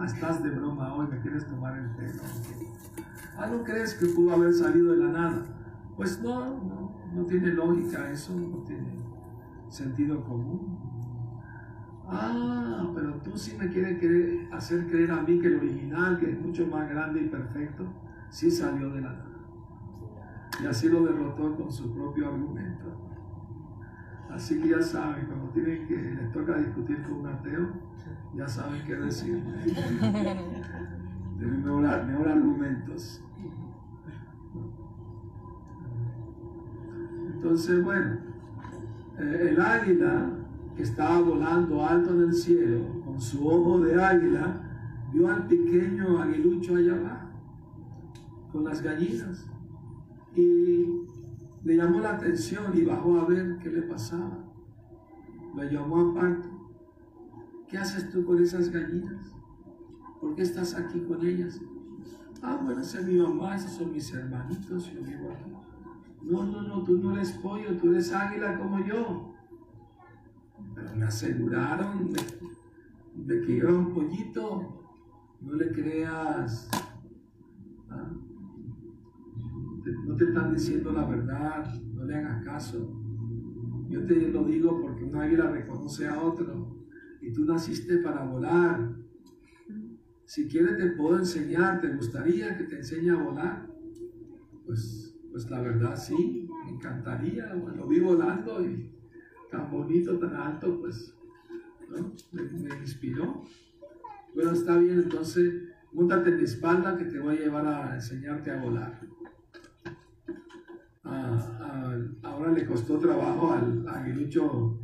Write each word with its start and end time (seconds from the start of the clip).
Ah, 0.00 0.06
estás 0.06 0.42
de 0.42 0.48
broma 0.48 0.94
hoy, 0.94 1.06
me 1.08 1.20
quieres 1.20 1.46
tomar 1.46 1.76
el 1.76 1.90
pelo. 1.90 2.22
Ah, 3.36 3.46
¿no 3.48 3.62
crees 3.62 3.92
que 3.92 4.06
pudo 4.06 4.32
haber 4.32 4.54
salido 4.54 4.92
de 4.92 5.04
la 5.04 5.12
nada? 5.12 5.42
Pues 5.94 6.22
no, 6.22 6.40
no, 6.40 6.96
no 7.12 7.26
tiene 7.26 7.48
lógica 7.48 8.10
eso, 8.10 8.34
no 8.34 8.64
tiene 8.64 8.98
sentido 9.68 10.24
común. 10.24 10.78
Ah, 12.06 12.90
pero 12.94 13.12
tú 13.16 13.36
sí 13.36 13.54
me 13.58 13.68
quieres 13.68 14.50
hacer 14.50 14.86
creer 14.86 15.10
a 15.10 15.20
mí 15.20 15.38
que 15.38 15.48
el 15.48 15.56
original, 15.56 16.18
que 16.18 16.30
es 16.30 16.40
mucho 16.40 16.66
más 16.66 16.88
grande 16.88 17.20
y 17.20 17.28
perfecto, 17.28 17.84
sí 18.30 18.50
salió 18.50 18.88
de 18.92 19.02
la 19.02 19.12
nada. 19.12 19.38
Y 20.62 20.66
así 20.66 20.88
lo 20.88 21.04
derrotó 21.04 21.56
con 21.56 21.70
su 21.70 21.92
propio 21.92 22.26
argumento. 22.26 23.09
Así 24.32 24.60
que 24.60 24.68
ya 24.68 24.80
saben, 24.80 25.26
cuando 25.26 25.48
tienen 25.48 25.86
que, 25.86 25.96
les 25.96 26.32
toca 26.32 26.56
discutir 26.58 27.02
con 27.02 27.20
un 27.20 27.26
ateo, 27.26 27.68
ya 28.34 28.46
saben 28.46 28.82
qué 28.86 28.94
decir. 28.94 29.42
Deben 31.38 31.64
mejorar, 31.64 32.08
argumentos. 32.28 33.22
Entonces, 37.34 37.82
bueno, 37.82 38.18
eh, 39.18 39.48
el 39.50 39.60
águila 39.60 40.30
que 40.76 40.82
estaba 40.82 41.20
volando 41.20 41.84
alto 41.84 42.14
en 42.14 42.28
el 42.28 42.34
cielo, 42.34 43.02
con 43.04 43.20
su 43.20 43.46
ojo 43.46 43.80
de 43.80 44.02
águila, 44.02 44.62
vio 45.12 45.28
al 45.28 45.46
pequeño 45.46 46.20
aguilucho 46.20 46.76
allá 46.76 46.94
abajo, 46.94 47.28
con 48.52 48.64
las 48.64 48.80
gallinas. 48.82 49.46
Y 50.36 51.09
le 51.64 51.76
llamó 51.76 52.00
la 52.00 52.14
atención 52.14 52.76
y 52.76 52.84
bajó 52.84 53.20
a 53.20 53.26
ver 53.26 53.58
qué 53.58 53.70
le 53.70 53.82
pasaba. 53.82 54.38
Lo 55.54 55.64
llamó 55.64 56.10
aparte. 56.10 56.48
¿Qué 57.68 57.78
haces 57.78 58.10
tú 58.10 58.24
con 58.24 58.42
esas 58.42 58.70
gallinas? 58.70 59.32
¿Por 60.20 60.34
qué 60.34 60.42
estás 60.42 60.74
aquí 60.74 61.00
con 61.00 61.24
ellas? 61.24 61.60
Ah, 62.42 62.58
bueno, 62.62 62.80
esa 62.80 63.00
es 63.00 63.06
mi 63.06 63.16
mamá, 63.16 63.56
esos 63.56 63.72
son 63.72 63.92
mis 63.92 64.12
hermanitos, 64.12 64.92
yo 64.92 65.02
vivo 65.02 65.30
aquí. 65.30 65.52
No, 66.22 66.44
no, 66.44 66.62
no, 66.62 66.82
tú 66.82 66.98
no 66.98 67.12
eres 67.12 67.32
pollo, 67.32 67.76
tú 67.76 67.90
eres 67.90 68.12
águila 68.12 68.58
como 68.58 68.84
yo. 68.84 69.34
Pero 70.74 70.96
me 70.96 71.04
aseguraron 71.04 72.10
de, 73.14 73.40
que 73.42 73.56
yo 73.56 73.68
era 73.68 73.78
un 73.78 73.92
pollito. 73.92 74.76
No 75.40 75.54
le 75.54 75.72
creas. 75.72 76.68
¿ah? 77.90 78.10
no 80.06 80.09
te 80.20 80.26
están 80.26 80.52
diciendo 80.52 80.92
la 80.92 81.06
verdad, 81.06 81.64
no 81.94 82.04
le 82.04 82.14
hagas 82.14 82.44
caso. 82.44 82.94
Yo 83.88 84.04
te 84.04 84.28
lo 84.28 84.44
digo 84.44 84.78
porque 84.82 85.02
un 85.02 85.16
águila 85.16 85.50
reconoce 85.50 86.06
a 86.06 86.20
otro 86.20 86.76
y 87.22 87.32
tú 87.32 87.46
naciste 87.46 87.96
para 87.98 88.26
volar. 88.26 88.96
Si 90.26 90.46
quieres 90.46 90.76
te 90.76 90.90
puedo 90.90 91.18
enseñar, 91.18 91.80
¿te 91.80 91.88
gustaría 91.94 92.54
que 92.58 92.64
te 92.64 92.76
enseñe 92.76 93.08
a 93.08 93.16
volar? 93.16 93.66
Pues, 94.66 95.18
pues 95.30 95.48
la 95.48 95.62
verdad 95.62 95.96
sí, 95.96 96.46
me 96.66 96.72
encantaría. 96.72 97.54
Bueno, 97.54 97.88
vi 97.88 98.00
volando 98.00 98.62
y 98.62 98.92
tan 99.50 99.70
bonito, 99.70 100.18
tan 100.18 100.36
alto, 100.36 100.80
pues 100.82 101.16
me, 101.88 102.42
me 102.42 102.76
inspiró. 102.78 103.42
Bueno, 104.34 104.50
está 104.50 104.76
bien, 104.76 104.98
entonces 104.98 105.62
múntate 105.94 106.28
en 106.28 106.36
mi 106.36 106.44
espalda 106.44 106.98
que 106.98 107.06
te 107.06 107.18
voy 107.18 107.36
a 107.36 107.40
llevar 107.40 107.66
a 107.66 107.94
enseñarte 107.94 108.50
a 108.50 108.62
volar 108.62 109.00
ahora 112.22 112.52
le 112.52 112.66
costó 112.66 112.98
trabajo 112.98 113.52
al 113.52 113.86
aguilucho 113.88 114.78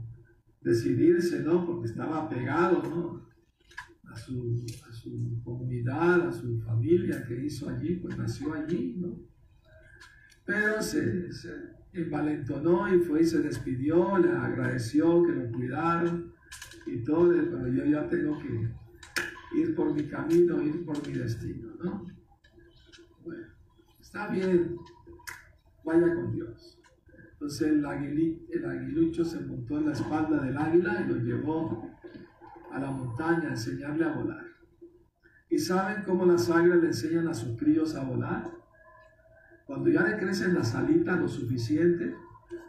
decidirse, 0.61 1.43
¿no? 1.43 1.65
Porque 1.65 1.87
estaba 1.87 2.29
pegado, 2.29 2.83
¿no? 2.83 3.27
A 4.11 4.17
su, 4.17 4.65
a 4.83 5.45
comunidad, 5.45 6.29
a 6.29 6.33
su 6.33 6.61
familia 6.61 7.25
que 7.25 7.47
hizo 7.47 7.69
allí, 7.69 7.97
pues 7.97 8.17
nació 8.19 8.55
allí, 8.55 8.97
¿no? 8.99 9.19
Pero 10.45 10.83
se, 10.83 11.33
se 11.33 11.51
envalentonó 11.93 12.93
y 12.95 13.01
fue 13.01 13.23
y 13.23 13.27
se 13.27 13.41
despidió, 13.41 14.19
le 14.19 14.31
agradeció 14.31 15.23
que 15.23 15.33
lo 15.33 15.51
cuidaron 15.51 16.33
y 16.87 17.03
todo, 17.03 17.33
pero 17.33 17.69
yo 17.69 17.85
ya 17.85 18.09
tengo 18.09 18.39
que 18.39 18.69
ir 19.59 19.75
por 19.75 19.93
mi 19.93 20.05
camino, 20.05 20.63
ir 20.63 20.85
por 20.85 21.07
mi 21.07 21.15
destino, 21.15 21.75
¿no? 21.83 22.07
Bueno, 23.25 23.47
está 24.01 24.29
bien, 24.29 24.77
vaya 25.87 26.15
con 26.15 26.33
Dios. 26.33 26.79
Entonces 27.33 27.69
el, 27.69 27.85
el 28.51 28.65
aguilucho 28.65 29.25
se 29.25 29.41
montó 29.41 29.79
en 29.79 29.87
la 29.87 29.93
espalda 29.93 30.43
del 30.43 30.57
águila 30.57 31.01
y 31.01 31.09
lo 31.09 31.17
llevó 31.17 31.91
a 32.73 32.79
la 32.79 32.91
montaña 32.91 33.49
a 33.49 33.53
enseñarle 33.53 34.05
a 34.05 34.13
volar. 34.13 34.45
¿Y 35.49 35.59
saben 35.59 36.03
cómo 36.05 36.27
las 36.27 36.51
águilas 36.51 36.81
le 36.81 36.89
enseñan 36.89 37.29
a 37.29 37.35
sus 37.35 37.57
críos 37.57 37.95
a 37.95 38.03
volar? 38.03 38.51
Cuando 39.65 39.89
ya 39.91 40.03
le 40.03 40.19
crecen 40.19 40.55
las 40.55 40.75
alitas 40.75 41.19
lo 41.19 41.29
suficiente, 41.29 42.15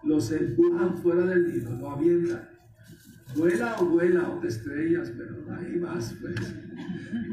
los 0.03 0.31
empujan 0.31 0.97
fuera 0.97 1.25
del 1.25 1.47
nido, 1.47 1.75
lo 1.75 1.91
avientan. 1.91 2.49
Vuela 3.35 3.75
o 3.79 3.85
vuela 3.85 4.29
o 4.29 4.43
estrellas, 4.43 5.11
pero 5.17 5.35
ahí 5.55 5.79
vas, 5.79 6.15
pues. 6.21 6.55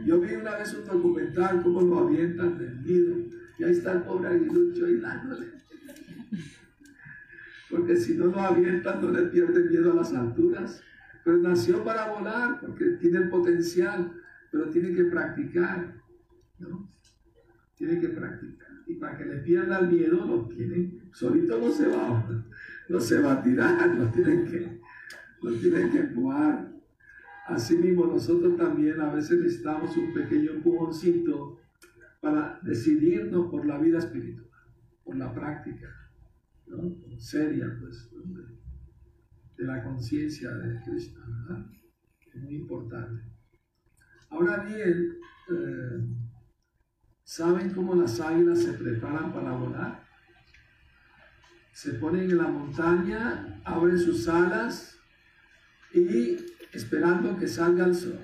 Yo 0.04 0.20
vi 0.20 0.34
una 0.34 0.56
vez 0.56 0.74
un 0.74 0.84
documental 0.84 1.62
cómo 1.62 1.80
lo 1.82 1.98
avientan 2.00 2.58
del 2.58 2.82
nido 2.82 3.16
y 3.58 3.64
ahí 3.64 3.70
está 3.70 3.92
el 3.92 4.02
pobre 4.02 4.28
aguilucho 4.28 4.86
ahí 4.86 4.96
dándole. 4.96 5.46
Porque 7.74 7.96
si 7.96 8.14
no 8.14 8.26
lo 8.26 8.38
avientan, 8.38 9.02
no 9.02 9.10
le 9.10 9.22
pierde 9.30 9.68
miedo 9.68 9.90
a 9.90 9.96
las 9.96 10.14
alturas. 10.14 10.80
Pero 11.24 11.38
nació 11.38 11.82
para 11.82 12.12
volar, 12.12 12.60
porque 12.60 12.84
tiene 13.00 13.18
el 13.18 13.28
potencial, 13.28 14.12
pero 14.52 14.70
tiene 14.70 14.94
que 14.94 15.02
practicar. 15.06 15.92
¿no? 16.60 16.88
Tiene 17.74 17.98
que 17.98 18.10
practicar. 18.10 18.68
Y 18.86 18.94
para 18.94 19.18
que 19.18 19.24
le 19.24 19.38
pierda 19.38 19.80
el 19.80 19.88
miedo, 19.88 20.24
lo 20.24 20.46
tienen, 20.46 21.10
solito 21.12 21.58
no 21.58 21.68
se 21.72 21.88
va, 21.88 22.44
no 22.88 23.00
se 23.00 23.20
va 23.20 23.32
a 23.32 23.42
tirar, 23.42 23.88
lo 23.96 24.06
tienen 24.10 24.44
que, 24.44 24.80
lo 25.42 25.52
tienen 25.54 25.90
que 25.90 25.98
empujar. 25.98 26.70
Así 27.48 27.76
mismo 27.76 28.06
nosotros 28.06 28.56
también 28.56 29.00
a 29.00 29.12
veces 29.12 29.40
necesitamos 29.40 29.96
un 29.96 30.14
pequeño 30.14 30.52
empujoncito 30.52 31.58
para 32.20 32.60
decidirnos 32.62 33.50
por 33.50 33.66
la 33.66 33.78
vida 33.78 33.98
espiritual, 33.98 34.46
por 35.02 35.16
la 35.16 35.34
práctica, 35.34 36.03
seria, 37.18 37.66
pues, 37.80 38.10
de, 39.56 39.64
la 39.64 39.82
conciencia 39.82 40.50
de 40.50 40.74
¿verdad? 40.74 41.66
Es 42.34 42.42
muy 42.42 42.56
importante. 42.56 43.22
Ahora 44.30 44.64
bien, 44.64 45.18
eh, 45.50 46.06
¿saben 47.22 47.70
cómo 47.70 47.94
las 47.94 48.20
águilas 48.20 48.62
se 48.62 48.72
preparan 48.72 49.32
para 49.32 49.52
volar? 49.52 50.04
Se 51.72 51.94
ponen 51.94 52.30
en 52.30 52.38
la 52.38 52.48
montaña, 52.48 53.60
abren 53.64 53.98
sus 53.98 54.28
alas 54.28 54.98
y 55.92 56.36
esperando 56.72 57.36
que 57.36 57.46
salga 57.46 57.86
el 57.86 57.94
sol. 57.94 58.18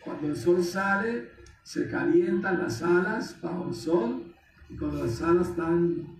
Cuando 0.00 0.28
el 0.28 0.36
sol 0.36 0.62
sale, 0.62 1.30
se 1.62 1.88
calientan 1.88 2.58
las 2.58 2.82
alas 2.82 3.40
bajo 3.40 3.68
el 3.68 3.74
sol 3.74 4.34
y 4.68 4.76
cuando 4.76 5.04
las 5.04 5.20
alas 5.20 5.48
están 5.48 6.15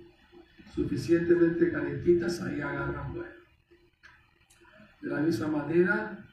suficientemente 0.75 1.71
calientitas, 1.71 2.41
ahí 2.43 2.61
agarran 2.61 3.13
vuelo. 3.13 3.31
De 5.01 5.09
la 5.09 5.21
misma 5.21 5.49
manera, 5.49 6.25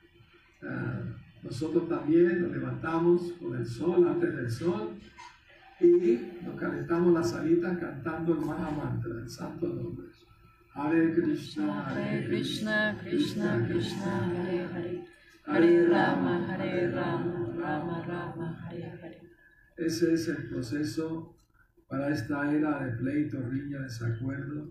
eh, 0.62 1.04
nosotros 1.44 1.88
también 1.90 2.42
nos 2.42 2.52
levantamos 2.52 3.34
con 3.34 3.56
el 3.58 3.66
sol, 3.66 4.08
antes 4.08 4.36
del 4.36 4.50
sol, 4.50 4.98
y 5.80 6.42
nos 6.44 6.60
calentamos 6.60 7.14
las 7.14 7.34
alitas 7.34 7.78
cantando 7.78 8.34
el 8.34 8.40
Maha 8.40 8.72
Mantra, 8.72 9.20
el 9.20 9.30
santo 9.30 9.68
nombre. 9.68 10.08
Hare 10.76 11.14
Krishna, 11.14 11.86
Hare 11.86 12.26
Krishna, 12.26 12.98
Krishna 13.00 13.68
Krishna, 13.68 14.26
Hare 14.26 14.68
Hare. 14.74 15.08
Hare 15.46 15.88
Rama, 15.88 16.48
Hare 16.48 16.90
Rama, 16.90 17.54
Rama 17.56 18.06
Rama, 18.08 18.60
Hare 18.66 18.92
Hare. 18.92 19.22
Ese 19.78 20.14
es 20.14 20.28
el 20.30 20.48
proceso 20.50 21.36
para 21.94 22.10
esta 22.10 22.52
era 22.52 22.84
de 22.84 22.94
pleito, 22.94 23.40
riña, 23.40 23.82
desacuerdo, 23.82 24.68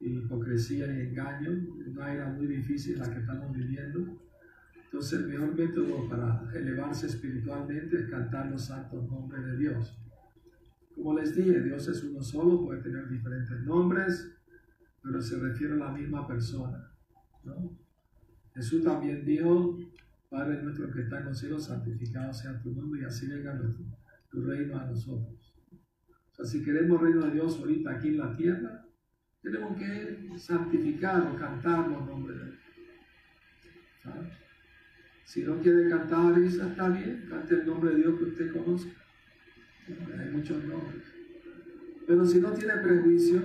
hipocresía 0.00 0.92
y 0.92 1.02
engaño, 1.02 1.50
una 1.86 2.12
era 2.12 2.30
muy 2.30 2.48
difícil 2.48 2.98
la 2.98 3.08
que 3.08 3.20
estamos 3.20 3.52
viviendo. 3.52 4.20
Entonces 4.86 5.20
el 5.20 5.28
mejor 5.28 5.54
método 5.56 6.08
para 6.08 6.42
elevarse 6.52 7.06
espiritualmente 7.06 7.96
es 7.96 8.10
cantar 8.10 8.50
los 8.50 8.64
santos 8.64 9.08
nombres 9.08 9.46
de 9.46 9.56
Dios. 9.56 9.96
Como 10.96 11.16
les 11.16 11.32
dije, 11.36 11.60
Dios 11.60 11.86
es 11.86 12.02
uno 12.02 12.20
solo, 12.20 12.64
puede 12.64 12.82
tener 12.82 13.08
diferentes 13.08 13.60
nombres, 13.60 14.28
pero 15.00 15.22
se 15.22 15.38
refiere 15.38 15.74
a 15.74 15.76
la 15.76 15.92
misma 15.92 16.26
persona. 16.26 16.90
Jesús 18.52 18.82
también 18.82 19.24
dijo, 19.24 19.78
Padre 20.28 20.60
nuestro 20.60 20.90
que 20.90 21.02
está 21.02 21.20
en 21.20 21.26
los 21.26 21.38
cielos, 21.38 21.66
santificado 21.66 22.34
sea 22.34 22.60
tu 22.60 22.72
nombre 22.72 23.02
y 23.02 23.04
así 23.04 23.28
venga 23.28 23.56
tu 24.28 24.42
reino 24.42 24.76
a 24.76 24.86
nosotros. 24.86 25.41
O 26.42 26.44
si 26.44 26.60
queremos 26.64 27.00
reino 27.00 27.24
de 27.26 27.34
Dios 27.34 27.56
ahorita 27.60 27.92
aquí 27.92 28.08
en 28.08 28.18
la 28.18 28.36
tierra, 28.36 28.84
tenemos 29.42 29.78
que 29.78 30.28
santificar 30.36 31.22
o 31.22 31.36
cantar 31.36 31.86
los 31.86 32.04
nombres 32.04 32.36
de 32.36 32.44
Dios. 32.46 32.58
Si 35.24 35.44
no 35.44 35.60
quiere 35.60 35.88
cantar 35.88 36.36
Isa, 36.40 36.68
está 36.68 36.88
bien, 36.88 37.26
cante 37.30 37.54
el 37.54 37.64
nombre 37.64 37.90
de 37.90 37.96
Dios 37.98 38.18
que 38.18 38.24
usted 38.24 38.52
conozca. 38.52 38.90
Hay 40.18 40.30
muchos 40.32 40.64
nombres. 40.64 41.04
Pero 42.08 42.26
si 42.26 42.40
no 42.40 42.50
tiene 42.50 42.74
prejuicio 42.78 43.42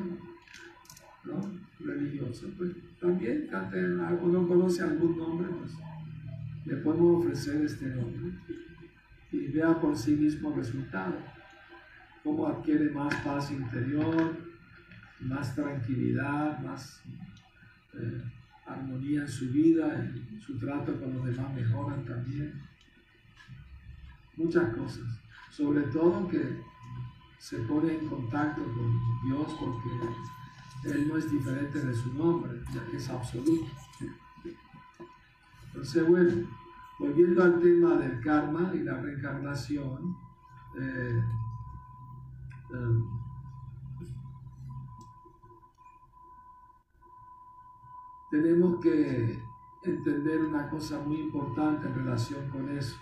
religioso, 1.80 2.48
pues 2.58 2.72
también 3.00 3.48
cante 3.48 3.80
algo, 3.80 4.28
no 4.28 4.48
conoce 4.48 4.82
algún 4.82 5.20
nombre, 5.20 5.48
pues 5.60 5.72
le 6.66 6.78
podemos 6.78 7.24
ofrecer 7.24 7.64
este 7.64 7.86
nombre 7.86 8.32
y 9.32 9.48
vea 9.52 9.80
por 9.80 9.96
sí 9.96 10.16
mismo 10.16 10.50
el 10.50 10.56
resultado. 10.56 11.37
Cómo 12.28 12.46
adquiere 12.46 12.90
más 12.90 13.16
paz 13.24 13.52
interior, 13.52 14.36
más 15.22 15.56
tranquilidad, 15.56 16.60
más 16.60 17.02
eh, 17.94 18.22
armonía 18.66 19.22
en 19.22 19.28
su 19.30 19.50
vida, 19.50 19.96
en 19.96 20.38
su 20.42 20.60
trato 20.60 21.00
con 21.00 21.14
los 21.14 21.26
demás 21.26 21.54
mejoran 21.54 22.04
también. 22.04 22.62
Muchas 24.36 24.76
cosas. 24.76 25.08
Sobre 25.50 25.84
todo 25.84 26.28
que 26.28 26.62
se 27.40 27.60
pone 27.60 27.94
en 27.94 28.10
contacto 28.10 28.62
con 28.62 29.00
Dios 29.26 29.56
porque 29.58 30.94
Él 30.94 31.08
no 31.08 31.16
es 31.16 31.32
diferente 31.32 31.80
de 31.80 31.96
su 31.96 32.14
nombre, 32.14 32.60
ya 32.74 32.86
que 32.92 32.98
es 32.98 33.10
absoluto. 33.10 33.72
Entonces, 35.68 36.06
bueno, 36.06 36.46
volviendo 37.00 37.42
al 37.42 37.62
tema 37.62 37.96
del 37.96 38.20
karma 38.20 38.74
y 38.76 38.80
la 38.80 39.00
reencarnación, 39.00 40.18
eh, 40.78 41.24
eh, 42.74 43.00
tenemos 48.30 48.82
que 48.82 49.40
entender 49.84 50.42
una 50.42 50.70
cosa 50.70 51.00
muy 51.00 51.18
importante 51.18 51.88
en 51.88 51.96
relación 51.96 52.50
con 52.50 52.70
eso. 52.78 52.98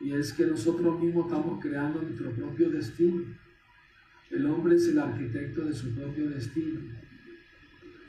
Y 0.00 0.12
es 0.12 0.32
que 0.32 0.46
nosotros 0.46 1.00
mismos 1.00 1.26
estamos 1.26 1.60
creando 1.60 2.02
nuestro 2.02 2.30
propio 2.32 2.70
destino. 2.70 3.22
El 4.30 4.46
hombre 4.46 4.76
es 4.76 4.88
el 4.88 4.98
arquitecto 4.98 5.64
de 5.64 5.74
su 5.74 5.94
propio 5.94 6.30
destino. 6.30 6.80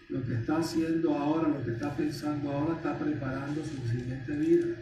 Lo 0.10 0.24
que 0.24 0.33
está 0.33 0.57
haciendo 0.57 1.16
ahora, 1.16 1.48
lo 1.48 1.63
que 1.63 1.71
está 1.71 1.95
pensando 1.95 2.51
ahora, 2.51 2.75
está 2.75 2.98
preparando 2.98 3.63
su 3.63 3.77
siguiente 3.88 4.36
vida. 4.36 4.75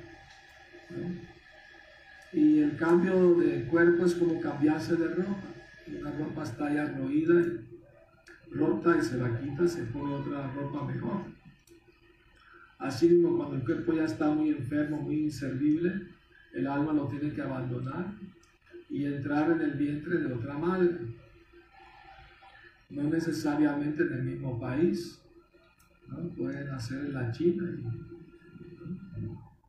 Y 2.34 2.60
el 2.60 2.76
cambio 2.76 3.36
de 3.36 3.66
cuerpo 3.66 4.06
es 4.06 4.16
como 4.16 4.40
cambiarse 4.40 4.96
de 4.96 5.08
ropa. 5.08 5.44
Una 5.88 6.12
ropa 6.12 6.44
está 6.44 6.74
ya 6.74 6.86
roída 6.86 7.42
rota 8.52 8.98
y 8.98 9.02
se 9.02 9.18
la 9.18 9.40
quita, 9.40 9.68
se 9.68 9.84
pone 9.84 10.14
otra 10.14 10.52
ropa 10.54 10.86
mejor. 10.86 11.22
Así 12.80 13.10
mismo 13.10 13.38
cuando 13.38 13.56
el 13.56 13.64
cuerpo 13.64 13.94
ya 13.94 14.06
está 14.06 14.30
muy 14.30 14.50
enfermo, 14.50 15.02
muy 15.02 15.24
inservible, 15.24 16.08
el 16.54 16.68
alma 16.68 16.94
lo 16.94 17.08
tiene 17.08 17.34
que 17.34 17.42
abandonar 17.42 18.14
y 18.90 19.06
entrar 19.06 19.52
en 19.52 19.62
el 19.62 19.72
vientre 19.72 20.18
de 20.20 20.34
otra 20.34 20.58
madre. 20.58 20.98
No 22.90 23.04
necesariamente 23.04 24.04
en 24.04 24.14
el 24.14 24.24
mismo 24.24 24.60
país, 24.60 25.20
¿no? 26.08 26.30
puede 26.30 26.64
nacer 26.66 27.06
en 27.06 27.14
la 27.14 27.32
China 27.32 27.70
y, 27.70 28.17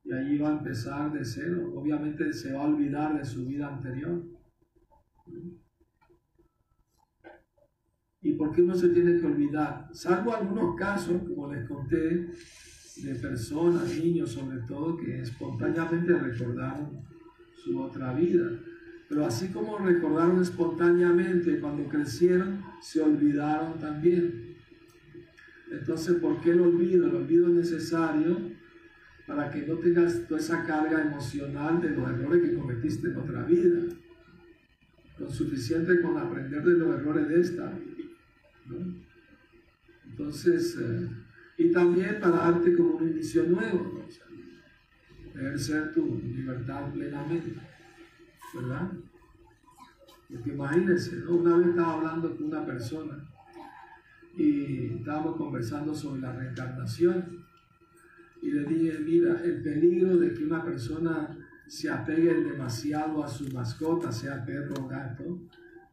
y 0.09 0.13
allí 0.15 0.39
va 0.39 0.49
a 0.49 0.59
empezar 0.59 1.13
de 1.13 1.23
cero. 1.23 1.71
Obviamente 1.75 2.33
se 2.33 2.53
va 2.53 2.63
a 2.63 2.67
olvidar 2.67 3.19
de 3.19 3.25
su 3.27 3.45
vida 3.45 3.69
anterior. 3.69 4.25
¿Y 8.23 8.33
por 8.33 8.55
qué 8.55 8.63
uno 8.63 8.75
se 8.75 8.89
tiene 8.89 9.21
que 9.21 9.27
olvidar? 9.27 9.87
Salvo 9.93 10.35
algunos 10.35 10.77
casos, 10.77 11.23
como 11.29 11.53
les 11.53 11.69
conté, 11.69 12.31
de 12.97 13.15
personas, 13.21 13.97
niños 13.99 14.33
sobre 14.33 14.61
todo, 14.67 14.97
que 14.97 15.21
espontáneamente 15.21 16.19
recordaron 16.19 17.03
su 17.63 17.79
otra 17.79 18.15
vida. 18.15 18.51
Pero 19.11 19.27
así 19.27 19.49
como 19.49 19.77
recordaron 19.77 20.41
espontáneamente 20.41 21.61
cuando 21.61 21.87
crecieron, 21.87 22.63
se 22.81 23.03
olvidaron 23.03 23.79
también. 23.79 24.57
Entonces, 25.71 26.17
¿por 26.17 26.41
qué 26.41 26.53
el 26.53 26.63
olvido? 26.63 27.07
El 27.07 27.15
olvido 27.15 27.49
es 27.49 27.55
necesario 27.55 28.58
para 29.29 29.51
que 29.51 29.61
no 29.67 29.77
tengas 29.77 30.27
toda 30.27 30.41
esa 30.41 30.65
carga 30.65 31.03
emocional 31.03 31.83
de 31.83 31.91
los 31.91 32.09
errores 32.09 32.43
que 32.43 32.57
cometiste 32.57 33.09
en 33.09 33.17
otra 33.19 33.43
vida. 33.43 33.83
Lo 35.19 35.31
suficiente 35.31 36.01
con 36.01 36.17
aprender 36.17 36.65
de 36.65 36.79
los 36.79 36.99
errores 36.99 37.29
de 37.29 37.41
esta. 37.41 37.79
Entonces, 40.07 40.79
eh, 40.81 41.09
y 41.59 41.71
también 41.71 42.19
para 42.21 42.37
darte 42.37 42.75
como 42.75 42.97
un 42.97 43.11
inicio 43.11 43.43
nuevo, 43.45 44.03
ejercer 45.35 45.93
tu 45.93 46.19
libertad 46.25 46.91
plenamente, 46.91 47.53
¿verdad? 48.55 48.91
Porque 50.33 50.51
imagínense, 50.51 51.27
una 51.27 51.59
vez 51.59 51.69
estaba 51.69 51.95
hablando 51.95 52.35
con 52.35 52.47
una 52.47 52.65
persona 52.65 53.29
y 54.35 54.95
estábamos 54.95 55.37
conversando 55.37 55.95
sobre 55.95 56.23
la 56.23 56.33
reencarnación 56.33 57.48
y 58.43 58.51
le 58.51 58.65
dije, 58.65 58.99
mira, 59.01 59.41
el 59.43 59.63
peligro 59.63 60.17
de 60.17 60.33
que 60.33 60.45
una 60.45 60.65
persona 60.65 61.37
se 61.67 61.91
apegue 61.91 62.35
demasiado 62.35 63.23
a 63.23 63.29
su 63.29 63.49
mascota, 63.53 64.11
sea 64.13 64.45
perro 64.45 64.75
o 64.81 64.89
gato, 64.89 65.43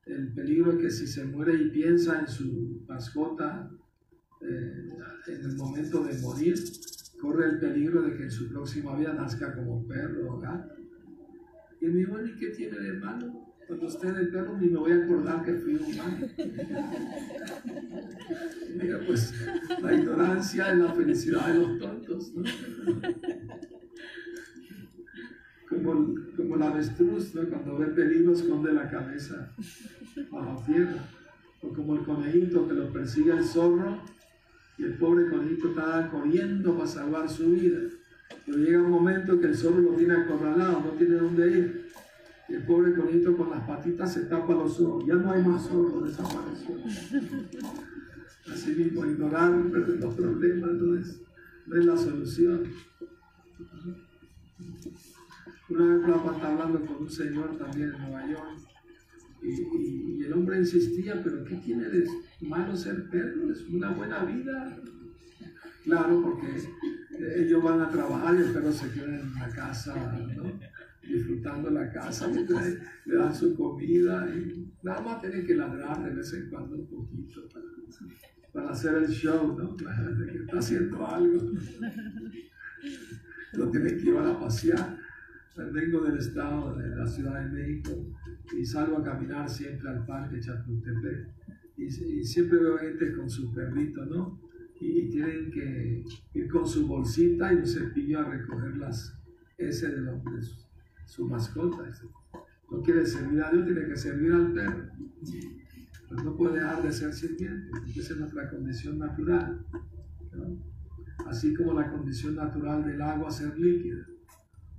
el 0.06 0.34
peligro 0.34 0.74
es 0.74 0.78
que 0.78 0.92
si 0.92 1.08
se 1.08 1.26
muere 1.26 1.56
y 1.56 1.70
piensa 1.70 2.20
en 2.20 2.28
su 2.28 2.84
mascota, 2.88 3.72
eh, 4.42 4.90
en 5.28 5.42
el 5.42 5.56
momento 5.56 6.04
de 6.04 6.20
morir, 6.20 6.56
corre 7.20 7.46
el 7.50 7.60
peligro 7.60 8.04
de 8.04 8.16
que 8.16 8.24
en 8.24 8.32
su 8.32 8.50
próxima 8.50 8.96
vida 8.96 9.14
nazca 9.14 9.56
como 9.56 9.86
perro 9.88 10.34
o 10.34 10.40
gato. 10.40 10.76
Y 11.82 11.88
me 11.88 12.00
dijo, 12.00 12.24
¿y 12.24 12.36
qué 12.36 12.50
tiene 12.50 12.80
de 12.80 12.94
malo? 12.94 13.45
Cuando 13.68 13.88
esté 13.88 14.08
en 14.10 14.16
el 14.16 14.30
perro 14.30 14.58
ni 14.60 14.68
me 14.68 14.78
voy 14.78 14.92
a 14.92 15.04
acordar 15.04 15.44
que 15.44 15.54
fui 15.54 15.76
humano. 15.76 16.28
Mira, 18.76 19.00
pues 19.08 19.34
la 19.82 19.94
ignorancia 19.94 20.72
es 20.72 20.78
la 20.78 20.94
felicidad 20.94 21.48
de 21.48 21.60
los 21.60 21.80
tontos, 21.80 22.34
¿no? 22.36 22.44
Como, 25.68 26.16
como 26.38 26.56
el 26.56 26.62
avestruz, 26.62 27.34
¿no? 27.34 27.50
Cuando 27.50 27.78
ve 27.78 27.88
peligro 27.88 28.34
esconde 28.34 28.72
la 28.72 28.90
cabeza 28.90 29.52
bajo 30.30 30.64
tierra. 30.66 31.04
O 31.62 31.70
como 31.70 31.96
el 31.96 32.04
conejito 32.04 32.68
que 32.68 32.76
lo 32.76 32.94
persigue 32.94 33.32
el 33.32 33.44
zorro 33.44 34.00
y 34.78 34.84
el 34.84 34.94
pobre 34.94 35.28
conejito 35.30 35.70
estaba 35.70 36.10
corriendo 36.12 36.76
para 36.76 36.88
salvar 36.88 37.30
su 37.30 37.50
vida. 37.52 37.80
Pero 38.46 38.58
llega 38.60 38.82
un 38.82 38.92
momento 38.92 39.40
que 39.40 39.48
el 39.48 39.56
zorro 39.56 39.80
lo 39.80 39.94
tiene 39.94 40.14
acorralado, 40.14 40.82
no 40.82 40.92
tiene 40.92 41.16
dónde 41.16 41.52
ir. 41.52 41.85
Y 42.48 42.54
el 42.54 42.66
pobre 42.66 42.94
conejito 42.94 43.36
con 43.36 43.50
las 43.50 43.68
patitas 43.68 44.14
se 44.14 44.26
tapa 44.26 44.54
los 44.54 44.80
ojos. 44.80 45.06
Ya 45.08 45.16
no 45.16 45.32
hay 45.32 45.44
más 45.44 45.68
zorro, 45.68 46.02
desapareció. 46.02 46.76
Así 48.52 48.72
mismo, 48.72 49.06
ignorar 49.06 49.52
los 49.52 50.14
problemas 50.14 50.72
no 50.74 50.96
es, 50.96 51.22
no 51.66 51.76
es 51.76 51.86
la 51.86 51.98
solución. 51.98 52.64
Una 55.70 55.86
vez 55.86 56.04
Prabhupada 56.04 56.36
está 56.36 56.52
hablando 56.52 56.86
con 56.86 56.98
un 56.98 57.10
señor 57.10 57.58
también 57.58 57.92
en 57.94 58.02
Nueva 58.02 58.28
York 58.28 58.60
y, 59.42 60.24
el 60.24 60.34
hombre 60.34 60.60
insistía, 60.60 61.22
pero 61.24 61.44
¿qué 61.44 61.56
tiene 61.58 61.86
de 61.86 62.08
malo 62.42 62.76
ser 62.76 63.10
perro? 63.10 63.52
Es 63.52 63.62
una 63.70 63.92
buena 63.92 64.24
vida. 64.26 64.78
Claro, 65.84 66.22
porque 66.22 66.48
ellos 67.42 67.64
van 67.64 67.82
a 67.82 67.90
trabajar 67.90 68.36
y 68.36 68.40
el 68.40 68.52
perro 68.52 68.72
se 68.72 68.90
queda 68.92 69.20
en 69.20 69.34
la 69.36 69.50
casa, 69.50 69.94
disfrutando 71.08 71.70
la 71.70 71.92
casa, 71.92 72.28
le, 72.28 73.16
dan 73.16 73.34
su 73.34 73.56
comida 73.56 74.28
y 74.36 74.74
nada 74.84 75.02
más 75.02 75.22
tienen 75.22 75.46
que 75.46 75.56
ladrar 75.56 76.04
de 76.04 76.16
vez 76.16 76.34
en 76.34 76.50
cuando 76.50 76.76
un 76.76 76.88
poquito 76.88 77.42
para, 78.52 78.70
hacer 78.70 78.96
el 78.96 79.08
show, 79.10 79.58
¿no? 79.58 79.76
De 80.18 80.32
que 80.32 80.38
está 80.40 80.60
haciendo 80.60 81.06
algo. 81.06 81.52
Lo 83.54 83.70
tienen 83.70 83.98
que 83.98 84.04
llevar 84.04 84.28
a 84.28 84.40
pasear. 84.40 84.98
Vengo 85.72 86.02
del 86.02 86.18
estado, 86.18 86.76
de 86.76 86.96
la 86.96 87.08
Ciudad 87.08 87.42
de 87.42 87.50
México, 87.50 87.92
y 88.58 88.66
salgo 88.66 88.98
a 88.98 89.04
caminar 89.04 89.50
siempre 89.50 89.90
al 89.90 90.06
parque 90.06 90.40
Chapultepec. 90.40 91.28
Y, 91.78 92.24
siempre 92.24 92.60
veo 92.60 92.78
gente 92.78 93.14
con 93.14 93.30
su 93.30 93.54
perrito, 93.54 94.06
¿no? 94.06 94.40
Y, 94.80 95.10
tienen 95.10 95.52
que 95.52 96.04
ir 96.34 96.50
con 96.50 96.68
su 96.68 96.88
bolsita 96.88 97.54
y 97.54 97.58
un 97.58 97.68
cepillo 97.68 98.20
a 98.20 98.30
recoger 98.30 98.78
las 98.78 99.14
ese 99.58 99.90
de, 99.90 100.02
los, 100.02 100.24
de 100.24 100.65
su, 101.06 101.28
mascota. 101.28 101.84
No 102.72 102.82
quiere 102.82 103.06
servir 103.06 103.42
a 103.44 103.52
Dios, 103.52 103.66
tiene 103.66 103.86
que 103.86 103.96
servir 103.96 104.32
al 104.34 104.54
perro. 104.54 104.90
Pues 106.08 106.24
no 106.24 106.36
puede 106.36 106.60
dejar 106.60 106.84
de 106.84 106.92
ser 106.92 107.14
sirviente, 107.14 107.72
esa 107.96 108.14
es 108.14 108.20
nuestra 108.20 108.50
condición 108.50 109.00
natural. 109.00 109.66
Así 111.28 111.54
como 111.54 111.74
la 111.74 111.90
condición 111.92 112.36
natural 112.36 112.86
del 112.86 113.02
agua 113.02 113.32
ser 113.32 113.58
líquida 113.58 114.06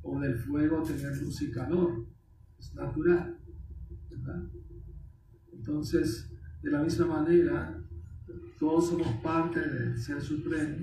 o 0.02 0.20
del 0.20 0.36
fuego 0.36 0.82
tener 0.82 1.16
luz 1.20 1.42
y 1.42 1.50
calor. 1.50 2.06
Es 2.58 2.74
natural. 2.74 3.38
Entonces, 5.52 6.30
de 6.62 6.70
la 6.70 6.82
misma 6.82 7.06
manera, 7.06 7.82
todos 8.58 8.88
somos 8.88 9.08
parte 9.22 9.60
del 9.60 9.98
Ser 9.98 10.20
Supremo 10.20 10.76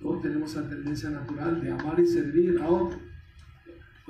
Todos 0.00 0.22
tenemos 0.22 0.54
la 0.54 0.68
tendencia 0.68 1.10
natural 1.10 1.60
de 1.60 1.72
amar 1.72 1.98
y 1.98 2.06
servir 2.06 2.58
a 2.60 2.68
otros. 2.68 3.00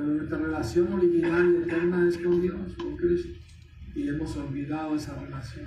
Pero 0.00 0.14
nuestra 0.14 0.38
relación 0.38 0.92
original 0.94 1.52
y 1.52 1.56
eterna 1.62 2.08
es 2.08 2.16
con 2.16 2.40
Dios, 2.40 2.74
con 2.78 2.96
Cristo. 2.96 3.38
Y 3.94 4.08
hemos 4.08 4.34
olvidado 4.34 4.96
esa 4.96 5.14
relación. 5.20 5.66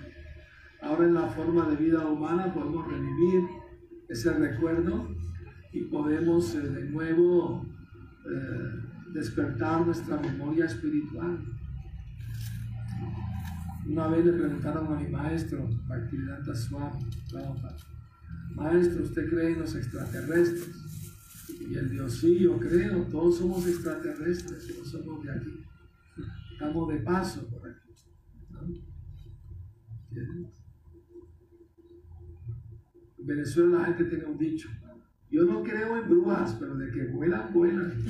Ahora 0.81 1.05
en 1.05 1.13
la 1.13 1.27
forma 1.27 1.69
de 1.69 1.75
vida 1.75 2.07
humana 2.07 2.51
podemos 2.51 2.87
revivir 2.87 3.43
ese 4.09 4.33
recuerdo 4.33 5.07
y 5.71 5.81
podemos 5.81 6.55
eh, 6.55 6.61
de 6.61 6.89
nuevo 6.89 7.63
eh, 8.25 8.81
despertar 9.13 9.85
nuestra 9.85 10.17
memoria 10.17 10.65
espiritual. 10.65 11.37
Una 13.85 14.07
vez 14.07 14.25
le 14.25 14.33
preguntaron 14.33 14.93
a 14.93 14.99
mi 14.99 15.09
maestro, 15.09 15.69
Bhaktivedanta 15.87 16.55
Swami, 16.55 17.05
maestro, 18.55 19.03
¿usted 19.03 19.29
cree 19.29 19.53
en 19.53 19.59
los 19.59 19.75
extraterrestres? 19.75 20.92
Y 21.49 21.75
él 21.75 21.89
dijo, 21.89 22.09
sí, 22.09 22.39
yo 22.39 22.59
creo, 22.59 23.03
todos 23.05 23.37
somos 23.37 23.67
extraterrestres, 23.67 24.77
no 24.77 24.85
somos 24.85 25.23
de 25.23 25.31
aquí. 25.31 25.63
Estamos 26.53 26.89
de 26.89 26.99
paso 26.99 27.47
por 27.49 27.69
aquí. 27.69 27.79
En 33.17 33.27
Venezuela 33.27 33.79
la 33.79 33.85
gente 33.85 34.05
tiene 34.05 34.25
un 34.25 34.37
dicho, 34.37 34.69
yo 35.31 35.45
no 35.45 35.63
creo 35.63 35.97
en 35.97 36.09
brujas, 36.09 36.55
pero 36.59 36.75
de 36.75 36.91
que 36.91 37.05
vuelan, 37.07 37.51
vuelan. 37.53 38.05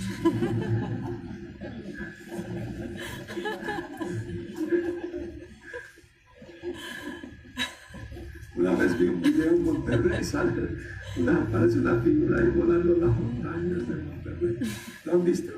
Una 8.56 8.76
vez 8.76 9.00
vi 9.00 9.08
un 9.08 9.22
video 9.22 9.56
en 9.56 9.64
Monterrey, 9.64 10.24
sale 10.24 10.78
una, 11.20 11.46
parece 11.52 11.80
una 11.80 11.96
figura 12.02 12.40
ahí 12.40 12.50
volando 12.50 12.94
en 12.96 13.02
las 13.02 13.20
montañas 13.20 13.88
de 13.88 14.04
Monterrey. 14.04 14.58
¿Lo 15.06 15.14
han 15.14 15.24
visto? 15.24 15.54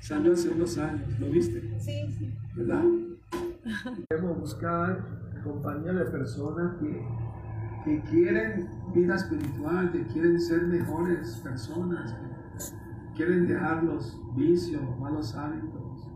Salió 0.00 0.32
hace 0.32 0.48
unos 0.48 0.78
años, 0.78 1.18
¿lo 1.20 1.30
viste? 1.30 1.60
Sí, 1.78 2.12
sí. 2.18 2.34
¿Verdad? 2.56 2.84
Debemos 4.08 4.40
buscar 4.40 5.18
compañía 5.42 5.92
de 5.92 6.04
personas 6.06 6.76
que, 6.80 7.06
que 7.84 8.00
quieren 8.10 8.68
vida 8.94 9.14
espiritual, 9.14 9.90
que 9.92 10.06
quieren 10.06 10.40
ser 10.40 10.62
mejores 10.66 11.40
personas, 11.44 12.14
que 12.14 13.16
quieren 13.16 13.46
dejar 13.46 13.84
los 13.84 14.20
vicios, 14.36 14.82
los 14.82 14.98
malos 14.98 15.34
hábitos, 15.34 16.08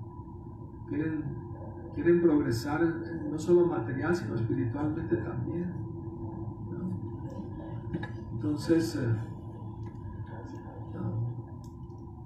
quieren, 0.88 1.24
quieren 1.94 2.22
progresar 2.22 2.82
no 3.30 3.38
solo 3.38 3.66
material, 3.66 4.14
sino 4.14 4.34
espiritualmente 4.34 5.16
también. 5.16 5.81
Entonces, 8.42 8.96
eh, 8.96 9.06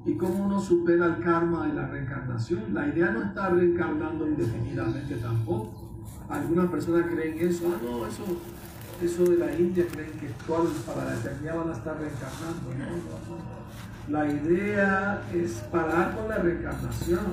¿y 0.07 0.15
cómo 0.17 0.47
uno 0.47 0.59
supera 0.59 1.05
el 1.07 1.23
karma 1.23 1.67
de 1.67 1.75
la 1.75 1.89
reencarnación? 1.89 2.73
La 2.73 2.89
idea 2.89 3.11
no 3.11 3.23
está 3.23 3.51
reencarnando 3.51 4.27
indefinidamente 4.27 5.17
tampoco. 5.17 5.91
Algunas 6.31 6.71
personas 6.71 7.11
creen 7.11 7.39
eso, 7.39 7.71
ah, 7.71 7.79
no, 7.85 8.07
eso, 8.07 8.25
eso 9.03 9.31
de 9.31 9.37
la 9.37 9.53
India 9.59 9.85
creen 9.93 10.13
que 10.13 10.29
todos 10.47 10.73
para 10.87 11.05
la 11.05 11.17
eternidad 11.17 11.59
van 11.59 11.69
a 11.69 11.73
estar 11.73 11.99
reencarnando. 11.99 12.71
La 14.09 14.27
idea 14.27 15.23
es 15.35 15.53
parar 15.71 16.17
con 16.17 16.31
la 16.31 16.39
reencarnación 16.39 17.27